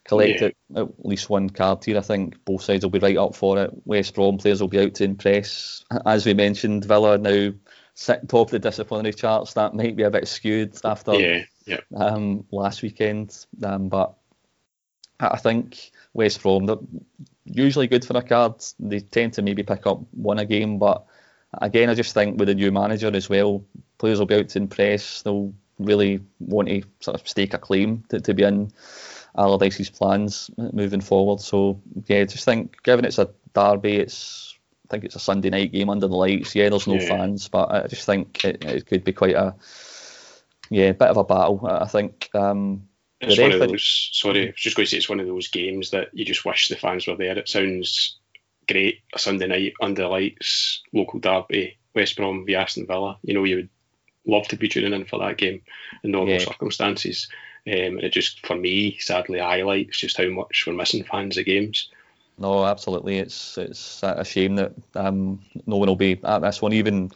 collect 0.05 0.41
yeah. 0.41 0.81
at 0.81 0.89
least 1.05 1.31
one 1.31 1.51
card 1.51 1.85
here. 1.85 1.99
I 1.99 2.03
think 2.03 2.45
both 2.45 2.63
sides 2.63 2.85
will 2.85 2.91
be 2.91 2.99
right 2.99 3.17
up 3.17 3.35
for 3.35 3.59
it. 3.63 3.71
West 3.85 4.15
Brom 4.15 4.39
players 4.39 4.61
will 4.61 4.69
be 4.69 4.81
out 4.81 4.95
to 4.95 5.05
impress. 5.05 5.85
As 6.07 6.27
we 6.27 6.35
mentioned, 6.35 6.85
Villa 6.85 7.19
now 7.19 7.53
sit 7.95 8.29
top 8.29 8.49
of 8.49 8.51
the 8.51 8.59
disciplinary 8.59 9.15
charts. 9.15 9.55
That 9.55 9.75
might 9.75 9.97
be 9.97 10.03
a 10.03 10.11
bit 10.11 10.27
skewed 10.27 10.77
after 10.85 11.15
yeah, 11.15 11.45
yeah. 11.67 11.81
Um, 11.95 12.45
last 12.51 12.83
weekend, 12.83 13.47
um, 13.63 13.89
but 13.89 14.15
I 15.21 15.37
think 15.37 15.91
West 16.15 16.43
Brom 16.43 16.67
they're 16.67 16.77
usually 17.45 17.87
good 17.87 18.05
for 18.05 18.17
a 18.17 18.23
card. 18.23 18.65
They 18.79 19.01
tend 19.01 19.35
to 19.35 19.43
maybe 19.43 19.63
pick 19.63 19.87
up 19.87 20.01
one 20.13 20.39
a 20.39 20.47
game, 20.47 20.79
but 20.79 21.05
again, 21.55 21.91
I 21.91 21.95
just 21.95 22.15
think 22.15 22.39
with 22.39 22.49
a 22.49 22.55
new 22.55 22.73
manager 22.73 23.11
as 23.15 23.29
well, 23.29 23.65
players 23.99 24.19
will 24.19 24.27
be 24.27 24.37
out 24.37 24.49
to 24.51 24.59
impress. 24.59 25.23
They'll 25.23 25.55
really 25.79 26.21
want 26.39 26.69
to 26.69 26.83
sort 27.01 27.21
of 27.21 27.27
stake 27.27 27.55
a 27.55 27.59
claim 27.59 28.05
to, 28.11 28.21
to 28.21 28.35
be 28.35 28.45
in 28.45 28.71
Allardyce's 29.37 29.91
plans 29.91 30.51
moving 30.57 31.01
forward. 31.01 31.41
So 31.41 31.81
yeah, 32.07 32.25
just 32.25 32.45
think 32.45 32.83
given 32.83 33.05
it's 33.05 33.19
a 33.19 33.31
derby, 33.55 33.97
it's 33.97 34.59
I 34.87 34.91
think 34.91 35.05
it's 35.05 35.17
a 35.17 35.21
Sunday 35.21 35.51
night 35.51 35.73
game 35.73 35.91
under 35.91 36.09
the 36.09 36.17
lights. 36.17 36.55
Yeah, 36.55 36.69
there's 36.69 36.87
no 36.87 36.95
yeah. 36.95 37.09
fans, 37.09 37.49
but 37.49 37.71
I 37.71 37.87
just 37.87 38.07
think 38.07 38.45
it, 38.45 38.65
it, 38.65 38.87
could 38.87 39.05
be 39.05 39.13
quite 39.13 39.37
a 39.37 39.55
yeah 40.69 40.93
bit 40.93 41.09
of 41.09 41.17
a 41.17 41.25
battle. 41.25 41.67
I 41.67 41.87
think. 41.87 42.29
Um, 42.35 42.89
it's 43.21 43.39
one 43.39 43.53
of 43.53 43.61
those. 43.61 44.11
Sorry, 44.13 44.45
I 44.45 44.47
was 44.47 44.55
just 44.57 44.77
going 44.77 44.87
to 44.87 44.91
say 44.91 44.97
it's 44.97 45.09
one 45.09 45.21
of 45.21 45.27
those 45.27 45.49
games 45.49 45.91
that 45.91 46.09
you 46.13 46.25
just 46.25 46.45
wish 46.45 46.69
the 46.69 46.77
fans 46.77 47.07
were 47.07 47.17
there. 47.17 47.37
It 47.39 47.49
sounds 47.49 48.19
great. 48.71 49.01
A 49.15 49.19
Sunday 49.19 49.47
night 49.47 49.75
under 49.81 50.03
the 50.03 50.09
lights, 50.09 50.83
local 50.93 51.21
derby, 51.21 51.77
West 51.95 52.17
Brom 52.17 52.45
v 52.47 52.55
Aston 52.55 52.87
Villa. 52.87 53.19
You 53.23 53.35
know, 53.35 53.45
you 53.45 53.57
would 53.57 53.69
love 54.27 54.49
to 54.49 54.57
be 54.57 54.69
tuning 54.69 54.93
in 54.93 55.05
for 55.05 55.19
that 55.21 55.39
game 55.39 55.63
in 56.03 56.13
normal 56.13 56.35
yeah. 56.35 56.41
circumstances. 56.41 57.29
Um, 57.67 57.75
and 57.75 58.05
it 58.05 58.13
just, 58.13 58.47
for 58.47 58.57
me, 58.57 58.99
sadly 58.99 59.39
highlights 59.39 59.99
just 59.99 60.17
how 60.17 60.29
much 60.29 60.65
we're 60.67 60.73
missing 60.73 61.05
fans 61.05 61.37
of 61.37 61.45
games. 61.45 61.91
No, 62.39 62.65
absolutely. 62.65 63.19
It's 63.19 63.59
it's 63.59 64.03
a 64.03 64.25
shame 64.25 64.57
that 64.57 64.73
um, 64.95 65.43
no 65.67 65.77
one 65.77 65.89
will 65.89 65.97
be 65.97 66.19
at 66.25 66.39
this 66.39 66.63
one. 66.63 66.73
Even 66.73 67.11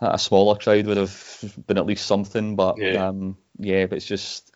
a 0.00 0.18
smaller 0.18 0.56
crowd 0.56 0.86
would 0.86 0.98
have 0.98 1.54
been 1.66 1.78
at 1.78 1.86
least 1.86 2.06
something. 2.06 2.54
But 2.54 2.76
yeah, 2.76 3.08
um, 3.08 3.38
yeah 3.58 3.86
but 3.86 3.96
it's 3.96 4.06
just 4.06 4.52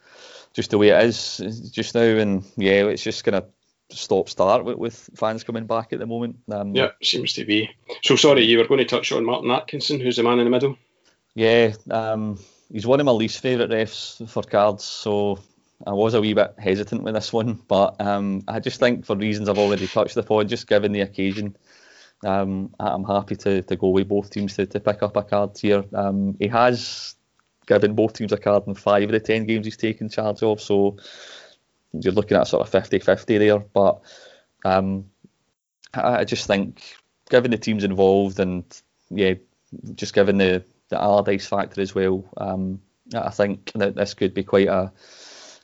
just 0.53 0.71
the 0.71 0.77
way 0.77 0.91
it 0.91 1.03
is 1.05 1.71
just 1.73 1.95
now, 1.95 2.03
and 2.03 2.45
yeah, 2.57 2.85
it's 2.89 3.03
just 3.03 3.25
gonna 3.25 3.45
stop 3.97 4.29
start 4.29 4.65
with, 4.65 4.77
with 4.77 5.11
fans 5.15 5.45
coming 5.45 5.67
back 5.67 5.93
at 5.93 5.99
the 5.99 6.07
moment. 6.07 6.37
Um, 6.51 6.75
yeah, 6.75 6.91
seems 7.03 7.33
to 7.35 7.45
be. 7.45 7.71
So 8.03 8.17
sorry, 8.17 8.45
you 8.45 8.59
were 8.59 8.67
going 8.67 8.79
to 8.79 8.85
touch 8.85 9.13
on 9.13 9.25
Martin 9.25 9.51
Atkinson, 9.51 10.01
who's 10.01 10.17
the 10.17 10.23
man 10.23 10.39
in 10.39 10.45
the 10.45 10.51
middle. 10.51 10.77
Yeah, 11.35 11.73
um, 11.91 12.39
he's 12.71 12.87
one 12.87 13.01
of 13.01 13.07
my 13.07 13.13
least 13.13 13.41
favourite 13.41 13.71
refs 13.71 14.29
for 14.29 14.43
cards, 14.43 14.85
so 14.85 15.39
I 15.87 15.93
was 15.93 16.15
a 16.15 16.21
wee 16.21 16.35
bit 16.35 16.55
hesitant 16.59 17.03
with 17.03 17.15
this 17.15 17.33
one, 17.33 17.55
but 17.69 18.01
um, 18.01 18.43
I 18.47 18.61
just 18.61 18.79
think 18.79 19.07
for 19.07 19.17
reasons 19.17 19.49
I've 19.49 19.59
already 19.59 19.87
touched 19.87 20.17
upon, 20.17 20.49
just 20.49 20.69
given 20.69 20.93
the 20.93 21.01
occasion, 21.01 21.57
um, 22.25 22.75
I'm 22.79 23.05
happy 23.05 23.37
to, 23.37 23.63
to 23.63 23.77
go 23.77 23.89
with 23.89 24.09
both 24.09 24.31
teams 24.31 24.57
to, 24.57 24.67
to 24.67 24.81
pick 24.81 25.03
up 25.03 25.17
a 25.17 25.23
card 25.23 25.59
here. 25.59 25.85
Um, 25.95 26.37
he 26.39 26.49
has 26.49 27.15
given 27.67 27.95
both 27.95 28.13
teams 28.13 28.33
a 28.33 28.37
card 28.37 28.65
in 28.67 28.75
five 28.75 29.05
of 29.05 29.11
the 29.11 29.21
ten 29.21 29.47
games 29.47 29.67
he's 29.67 29.77
taken 29.77 30.09
charge 30.09 30.43
of, 30.43 30.61
so 30.61 30.99
you're 31.93 32.13
looking 32.13 32.37
at 32.37 32.47
sort 32.47 32.67
of 32.67 32.83
50-50 32.83 33.39
there. 33.39 33.59
But 33.59 34.03
um, 34.65 35.11
I 35.95 36.25
just 36.25 36.47
think, 36.47 36.83
given 37.31 37.51
the 37.51 37.59
teams 37.59 37.85
involved 37.85 38.41
and 38.41 38.65
yeah, 39.11 39.35
just 39.95 40.15
given 40.15 40.39
the 40.39 40.65
the 40.89 41.01
Allardyce 41.01 41.47
factor 41.47 41.81
as 41.81 41.95
well, 41.95 42.25
um, 42.37 42.81
I 43.15 43.31
think 43.31 43.73
that 43.75 43.95
this 43.95 44.15
could 44.15 44.35
be 44.35 44.43
quite 44.43 44.69
a 44.69 44.93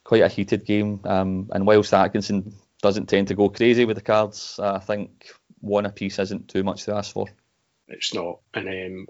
quite 0.05 0.23
a 0.23 0.29
heated 0.29 0.65
game. 0.65 1.01
Um, 1.05 1.51
and 1.53 1.67
whilst 1.67 1.93
Atkinson 1.93 2.55
doesn't 2.81 3.07
tend 3.07 3.29
to 3.29 3.35
go 3.35 3.49
crazy 3.49 3.85
with 3.85 3.97
the 3.97 4.03
cards, 4.03 4.59
I 4.63 4.79
think 4.79 5.31
one 5.61 5.87
apiece 5.87 6.19
isn't 6.19 6.49
too 6.49 6.63
much 6.63 6.85
to 6.85 6.95
ask 6.95 7.13
for. 7.13 7.27
It's 7.89 8.15
not, 8.15 8.41
and 8.55 8.69
um, 8.69 9.07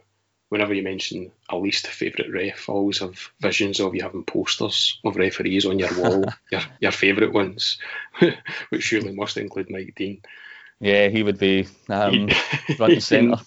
whenever 0.49 0.75
you 0.75 0.83
mention 0.83 1.31
a 1.49 1.57
least 1.57 1.87
favourite 1.87 2.33
ref, 2.33 2.69
I 2.69 2.73
always 2.73 2.99
have 2.99 3.31
visions 3.41 3.81
of 3.81 3.95
you 3.95 4.03
having 4.03 4.25
posters 4.25 4.99
of 5.05 5.17
referees 5.17 5.67
on 5.67 5.79
your 5.79 5.95
wall, 5.99 6.25
your 6.51 6.63
your 6.81 6.93
favourite 6.93 7.33
ones, 7.33 7.79
which 8.71 8.83
surely 8.83 9.13
must 9.13 9.37
include 9.37 9.71
Mike 9.71 9.95
Dean. 9.97 10.23
Yeah, 10.81 11.09
he 11.09 11.25
would 11.25 11.39
be 11.39 11.67
um, 11.89 12.29
front 12.77 13.03
centre. 13.03 13.41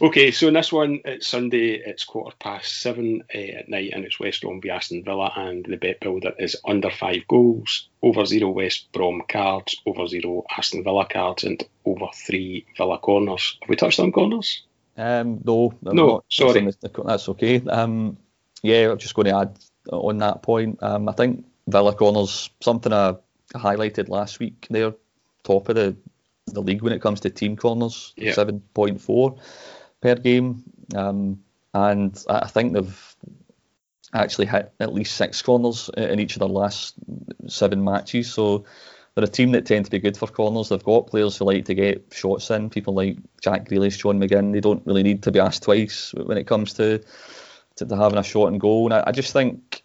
okay, 0.00 0.30
so 0.30 0.48
in 0.48 0.54
this 0.54 0.72
one, 0.72 1.00
it's 1.04 1.28
Sunday, 1.28 1.74
it's 1.74 2.04
quarter 2.04 2.34
past 2.40 2.80
seven 2.80 3.22
uh, 3.34 3.38
at 3.38 3.68
night, 3.68 3.90
and 3.92 4.06
it's 4.06 4.18
West 4.18 4.40
Brom 4.40 4.62
v 4.62 4.70
Aston 4.70 5.04
Villa, 5.04 5.30
and 5.36 5.66
the 5.66 5.76
bet 5.76 6.00
builder 6.00 6.32
is 6.38 6.56
under 6.64 6.90
five 6.90 7.28
goals, 7.28 7.88
over 8.02 8.24
zero 8.24 8.48
West 8.48 8.90
Brom 8.92 9.22
cards, 9.28 9.76
over 9.84 10.06
zero 10.06 10.44
Aston 10.56 10.84
Villa 10.84 11.06
cards, 11.06 11.44
and 11.44 11.62
over 11.84 12.06
three 12.14 12.64
Villa 12.78 12.96
corners. 12.96 13.58
Have 13.60 13.68
we 13.68 13.76
touched 13.76 14.00
on 14.00 14.12
corners? 14.12 14.62
Um, 15.00 15.40
no, 15.44 15.72
no, 15.82 16.24
sorry, 16.28 16.70
that's 17.04 17.28
okay. 17.30 17.62
Um, 17.66 18.18
yeah, 18.62 18.90
I'm 18.90 18.98
just 18.98 19.14
going 19.14 19.26
to 19.26 19.38
add 19.38 19.58
on 19.90 20.18
that 20.18 20.42
point. 20.42 20.82
Um, 20.82 21.08
I 21.08 21.12
think 21.12 21.46
Villa 21.66 21.94
corners 21.94 22.50
something 22.60 22.92
I 22.92 23.14
highlighted 23.54 24.08
last 24.08 24.38
week. 24.40 24.66
They're 24.68 24.94
top 25.42 25.68
of 25.68 25.76
the, 25.76 25.96
the 26.46 26.60
league 26.60 26.82
when 26.82 26.92
it 26.92 27.00
comes 27.00 27.20
to 27.20 27.30
team 27.30 27.56
corners, 27.56 28.12
yeah. 28.16 28.32
7.4 28.32 29.38
per 30.00 30.14
game. 30.16 30.62
Um, 30.94 31.42
and 31.72 32.22
I 32.28 32.48
think 32.48 32.74
they've 32.74 33.16
actually 34.12 34.46
hit 34.46 34.72
at 34.80 34.92
least 34.92 35.16
six 35.16 35.40
corners 35.40 35.88
in 35.96 36.18
each 36.20 36.34
of 36.36 36.40
their 36.40 36.48
last 36.48 36.94
seven 37.46 37.84
matches. 37.84 38.32
So 38.32 38.64
they're 39.14 39.24
a 39.24 39.28
team 39.28 39.52
that 39.52 39.66
tend 39.66 39.84
to 39.84 39.90
be 39.90 39.98
good 39.98 40.16
for 40.16 40.28
corners. 40.28 40.68
They've 40.68 40.82
got 40.82 41.08
players 41.08 41.36
who 41.36 41.44
like 41.44 41.64
to 41.66 41.74
get 41.74 42.04
shots 42.12 42.50
in. 42.50 42.70
People 42.70 42.94
like 42.94 43.18
Jack 43.40 43.68
Grealish, 43.68 43.98
John 43.98 44.20
McGinn. 44.20 44.52
They 44.52 44.60
don't 44.60 44.86
really 44.86 45.02
need 45.02 45.22
to 45.24 45.32
be 45.32 45.40
asked 45.40 45.64
twice 45.64 46.14
when 46.14 46.38
it 46.38 46.46
comes 46.46 46.74
to 46.74 47.02
to, 47.76 47.86
to 47.86 47.96
having 47.96 48.18
a 48.18 48.22
shot 48.22 48.48
and 48.48 48.60
goal. 48.60 48.86
And 48.86 48.94
I, 48.94 49.04
I 49.08 49.12
just 49.12 49.32
think, 49.32 49.82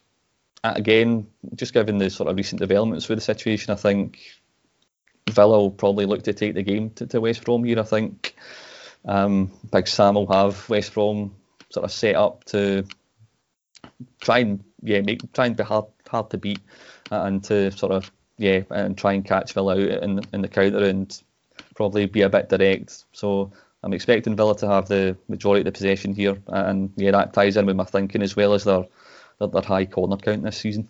again, 0.64 1.28
just 1.56 1.74
given 1.74 1.98
the 1.98 2.10
sort 2.10 2.30
of 2.30 2.36
recent 2.36 2.60
developments 2.60 3.10
with 3.10 3.18
the 3.18 3.24
situation, 3.24 3.74
I 3.74 3.78
think 3.78 4.20
Villa 5.30 5.58
will 5.58 5.72
probably 5.72 6.06
look 6.06 6.24
to 6.24 6.34
take 6.34 6.54
the 6.54 6.64
game 6.64 6.92
to, 6.92 7.08
to 7.08 7.22
West 7.22 7.44
Brom 7.44 7.64
here. 7.64 7.80
I 7.80 7.84
think 7.84 8.36
um, 9.06 9.52
Big 9.72 9.88
Sam 9.88 10.16
will 10.16 10.32
have 10.32 10.70
West 10.70 10.94
Brom 10.94 11.36
sort 11.70 11.84
of 11.84 11.92
set 11.92 12.16
up 12.16 12.44
to 12.46 12.86
try 14.22 14.40
and 14.40 14.64
yeah 14.82 15.02
make 15.02 15.32
try 15.34 15.48
and 15.48 15.56
be 15.56 15.64
hard 15.64 15.86
hard 16.08 16.30
to 16.30 16.38
beat 16.38 16.60
and 17.12 17.44
to 17.44 17.72
sort 17.72 17.92
of 17.92 18.12
yeah 18.38 18.62
and 18.70 18.98
try 18.98 19.14
and 19.14 19.26
catch 19.26 19.54
Villa 19.54 19.74
out 19.74 20.04
in 20.04 20.22
in 20.34 20.42
the 20.42 20.48
counter 20.48 20.84
and 20.84 21.22
probably 21.76 22.06
be 22.06 22.22
a 22.22 22.30
bit 22.30 22.50
direct. 22.50 23.06
So 23.12 23.52
I'm 23.84 23.94
expecting 23.94 24.36
Villa 24.36 24.58
to 24.58 24.68
have 24.68 24.88
the 24.88 25.18
majority 25.28 25.62
of 25.62 25.66
the 25.66 25.72
possession 25.72 26.14
here, 26.14 26.38
and 26.48 26.92
yeah, 26.96 27.12
that 27.12 27.34
ties 27.34 27.58
in 27.58 27.66
with 27.66 27.76
my 27.76 27.84
thinking 27.84 28.22
as 28.22 28.36
well 28.36 28.54
as 28.54 28.64
their 28.64 28.86
their, 29.40 29.50
their 29.50 29.62
high 29.62 29.86
corner 29.86 30.18
count 30.18 30.44
this 30.44 30.58
season. 30.58 30.90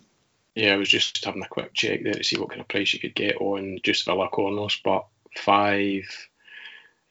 Yeah, 0.54 0.72
I 0.72 0.76
was 0.76 0.88
just 0.88 1.22
having 1.24 1.42
a 1.42 1.48
quick 1.48 1.74
check 1.74 2.02
there 2.02 2.14
to 2.14 2.24
see 2.24 2.38
what 2.38 2.48
kind 2.48 2.60
of 2.62 2.68
price 2.68 2.94
you 2.94 3.00
could 3.00 3.14
get 3.14 3.36
on 3.36 3.78
just 3.82 4.06
Villa 4.06 4.28
corners, 4.28 4.80
but 4.82 5.06
five 5.36 6.04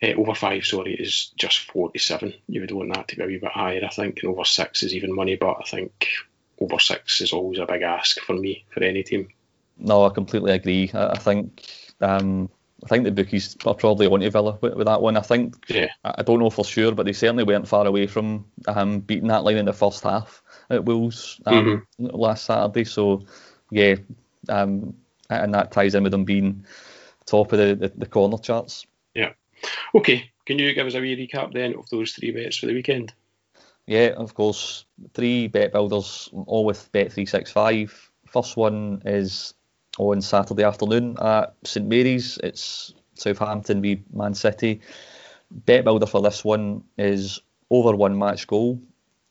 uh, 0.03 0.13
over 0.17 0.35
five, 0.35 0.65
sorry, 0.65 0.93
is 0.95 1.31
just 1.37 1.71
47. 1.71 2.33
You 2.47 2.61
would 2.61 2.71
want 2.71 2.93
that 2.93 3.07
to 3.09 3.15
be 3.15 3.23
a 3.23 3.27
wee 3.27 3.37
bit 3.37 3.51
higher, 3.51 3.83
I 3.83 3.89
think, 3.89 4.19
and 4.21 4.31
over 4.31 4.43
six 4.43 4.83
is 4.83 4.93
even 4.93 5.15
money, 5.15 5.35
but 5.35 5.57
I 5.61 5.63
think 5.63 6.07
over 6.59 6.79
six 6.79 7.21
is 7.21 7.33
always 7.33 7.59
a 7.59 7.65
big 7.65 7.81
ask 7.81 8.19
for 8.19 8.33
me, 8.33 8.65
for 8.69 8.83
any 8.83 9.03
team. 9.03 9.29
No, 9.77 10.05
I 10.05 10.09
completely 10.09 10.51
agree. 10.51 10.91
I, 10.93 11.11
I 11.11 11.17
think 11.17 11.67
um, 12.01 12.49
I 12.83 12.87
think 12.87 13.03
the 13.03 13.11
bookies 13.11 13.57
are 13.65 13.73
probably 13.73 14.07
on 14.07 14.19
to 14.19 14.29
Villa 14.29 14.57
with, 14.61 14.75
with, 14.75 14.85
that 14.85 15.01
one. 15.01 15.17
I 15.17 15.21
think, 15.21 15.55
yeah. 15.69 15.87
I, 16.03 16.15
I 16.19 16.23
don't 16.23 16.39
know 16.39 16.51
for 16.51 16.63
sure, 16.63 16.91
but 16.91 17.05
they 17.05 17.13
certainly 17.13 17.43
weren't 17.43 17.67
far 17.67 17.87
away 17.87 18.05
from 18.05 18.45
um, 18.67 18.99
beating 18.99 19.29
that 19.29 19.43
line 19.43 19.57
in 19.57 19.65
the 19.65 19.73
first 19.73 20.03
half 20.03 20.43
at 20.69 20.85
Wolves 20.85 21.41
um, 21.47 21.65
mm-hmm. 21.99 22.15
last 22.15 22.45
Saturday. 22.45 22.83
So, 22.83 23.25
yeah, 23.71 23.95
um, 24.49 24.95
and 25.29 25.53
that 25.55 25.71
ties 25.71 25.95
in 25.95 26.03
with 26.03 26.11
them 26.11 26.25
being 26.25 26.65
top 27.25 27.51
of 27.53 27.57
the, 27.57 27.75
the, 27.75 27.91
the 27.97 28.05
corner 28.05 28.37
charts. 28.37 28.85
Yeah. 29.15 29.31
Okay. 29.95 30.29
Can 30.45 30.59
you 30.59 30.71
give 30.73 30.85
us 30.85 30.93
a 30.93 31.01
wee 31.01 31.15
recap 31.15 31.53
then 31.53 31.75
of 31.75 31.89
those 31.89 32.11
three 32.11 32.31
bets 32.31 32.57
for 32.57 32.67
the 32.67 32.73
weekend? 32.73 33.13
Yeah, 33.87 34.13
of 34.15 34.35
course. 34.35 34.85
Three 35.15 35.47
bet 35.47 35.71
builders, 35.71 36.29
all 36.33 36.65
with 36.65 36.91
Bet365. 36.91 37.91
First 38.27 38.57
one 38.57 39.01
is 39.05 39.54
on 39.97 40.21
Saturday 40.21 40.63
afternoon 40.63 41.17
at 41.19 41.55
St 41.63 41.87
Mary's. 41.87 42.37
It's 42.43 42.93
Southampton 43.15 43.81
v 43.81 44.03
Man 44.13 44.33
City. 44.33 44.81
Bet 45.51 45.83
builder 45.83 46.05
for 46.05 46.21
this 46.21 46.43
one 46.43 46.83
is 46.97 47.39
over 47.69 47.95
one 47.95 48.17
match 48.17 48.47
goal, 48.47 48.81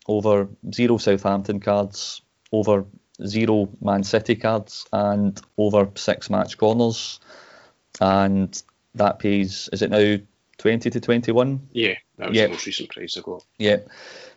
over 0.06 0.48
zero 0.72 0.96
Southampton 0.98 1.60
cards, 1.60 2.22
over 2.52 2.86
zero 3.26 3.68
Man 3.80 4.04
City 4.04 4.36
cards, 4.36 4.86
and 4.92 5.40
over 5.58 5.90
six 5.94 6.30
match 6.30 6.56
corners. 6.56 7.20
And 8.00 8.60
that 8.94 9.18
pays, 9.18 9.68
is 9.72 9.82
it 9.82 9.90
now 9.90 10.16
20 10.58 10.90
to 10.90 11.00
21? 11.00 11.68
Yeah, 11.72 11.94
that 12.18 12.30
was 12.30 12.38
the 12.38 12.48
most 12.48 12.66
recent 12.66 12.90
price 12.90 13.16
I 13.16 13.20
got. 13.20 13.44
Yeah. 13.58 13.78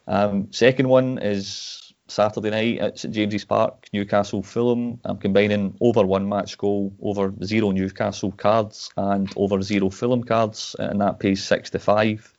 Um, 0.07 0.51
second 0.51 0.89
one 0.89 1.17
is 1.19 1.86
Saturday 2.07 2.49
night 2.49 2.79
at 2.79 2.99
St 2.99 3.13
James's 3.13 3.45
Park, 3.45 3.87
Newcastle 3.93 4.41
Fulham. 4.41 4.99
I'm 5.05 5.17
combining 5.17 5.75
over 5.81 6.05
one 6.05 6.27
match 6.27 6.57
goal, 6.57 6.93
over 7.01 7.33
zero 7.43 7.71
Newcastle 7.71 8.31
cards, 8.31 8.89
and 8.97 9.31
over 9.35 9.61
zero 9.61 9.89
Fulham 9.89 10.23
cards, 10.23 10.75
and 10.79 11.01
that 11.01 11.19
pays 11.19 11.43
six 11.43 11.69
to 11.71 11.79
five. 11.79 12.33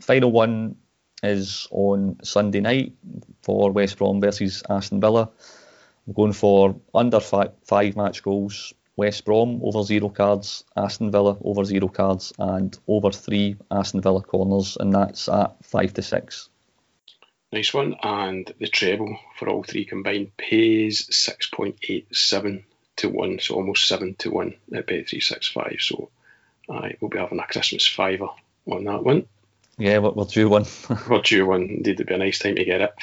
Final 0.00 0.32
one 0.32 0.76
is 1.22 1.68
on 1.70 2.16
Sunday 2.22 2.60
night 2.60 2.92
for 3.42 3.70
West 3.70 3.98
Brom 3.98 4.20
versus 4.20 4.62
Aston 4.68 5.00
Villa. 5.00 5.30
I'm 6.06 6.12
going 6.14 6.32
for 6.32 6.74
under 6.94 7.20
five, 7.20 7.52
five 7.64 7.96
match 7.96 8.22
goals. 8.22 8.72
West 8.96 9.24
Brom 9.24 9.60
over 9.62 9.82
zero 9.82 10.08
cards, 10.08 10.64
Aston 10.76 11.10
Villa 11.10 11.36
over 11.42 11.64
zero 11.64 11.88
cards, 11.88 12.32
and 12.38 12.78
over 12.88 13.10
three 13.10 13.56
Aston 13.70 14.00
Villa 14.00 14.22
corners, 14.22 14.76
and 14.80 14.92
that's 14.92 15.28
at 15.28 15.56
five 15.64 15.94
to 15.94 16.02
six. 16.02 16.50
Nice 17.52 17.74
one. 17.74 17.96
And 18.02 18.52
the 18.58 18.68
treble 18.68 19.18
for 19.36 19.48
all 19.48 19.62
three 19.62 19.84
combined 19.84 20.36
pays 20.36 21.06
6.87 21.08 22.62
to 22.96 23.08
1, 23.08 23.40
so 23.40 23.54
almost 23.56 23.86
7 23.86 24.14
to 24.16 24.30
1 24.30 24.54
at 24.74 24.86
Bet365. 24.86 25.80
So 25.80 26.08
I 26.70 26.96
will 27.00 27.10
be 27.10 27.18
having 27.18 27.38
a 27.38 27.46
Christmas 27.46 27.86
fiver 27.86 28.28
on 28.66 28.84
that 28.84 29.04
one. 29.04 29.26
Yeah, 29.78 29.98
we'll, 29.98 30.12
we'll 30.12 30.24
do 30.26 30.48
one. 30.48 30.66
we'll 31.08 31.22
do 31.22 31.46
one. 31.46 31.62
Indeed, 31.62 31.94
it'd 31.94 32.06
be 32.06 32.14
a 32.14 32.18
nice 32.18 32.38
time 32.38 32.56
to 32.56 32.64
get 32.64 32.80
it. 32.80 32.94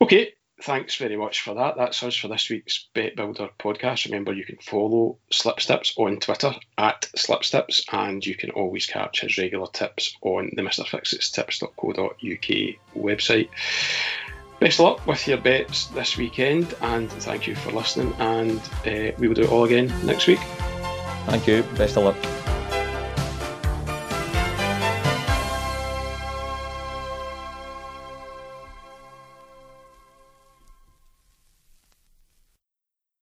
Okay, 0.00 0.34
thanks 0.62 0.96
very 0.96 1.16
much 1.16 1.42
for 1.42 1.54
that. 1.54 1.76
That's 1.76 2.02
us 2.02 2.16
for 2.16 2.28
this 2.28 2.48
week's 2.48 2.88
Bet 2.94 3.16
Builder 3.16 3.48
podcast. 3.58 4.06
Remember, 4.06 4.32
you 4.32 4.44
can 4.44 4.56
follow 4.56 5.18
Slipsteps 5.30 5.98
on 5.98 6.20
Twitter 6.20 6.52
at 6.78 7.02
Slipsteps, 7.16 7.84
and 7.92 8.24
you 8.24 8.34
can 8.34 8.50
always 8.50 8.86
catch 8.86 9.20
his 9.20 9.38
regular 9.38 9.66
tips 9.72 10.16
on 10.22 10.50
the 10.54 10.62
Mr. 10.62 10.86
Fixits 10.86 11.30
tips.co.uk 11.32 12.76
website. 12.96 13.48
Best 14.60 14.78
of 14.78 14.84
luck 14.84 15.06
with 15.06 15.26
your 15.26 15.38
bets 15.38 15.86
this 15.88 16.16
weekend, 16.16 16.74
and 16.80 17.10
thank 17.10 17.46
you 17.46 17.54
for 17.54 17.72
listening. 17.72 18.14
And 18.18 18.58
uh, 18.86 19.14
we 19.18 19.28
will 19.28 19.34
do 19.34 19.42
it 19.42 19.50
all 19.50 19.64
again 19.64 19.92
next 20.06 20.26
week. 20.26 20.40
Thank 21.26 21.46
you. 21.46 21.62
Best 21.76 21.96
of 21.96 22.04
luck. 22.04 22.43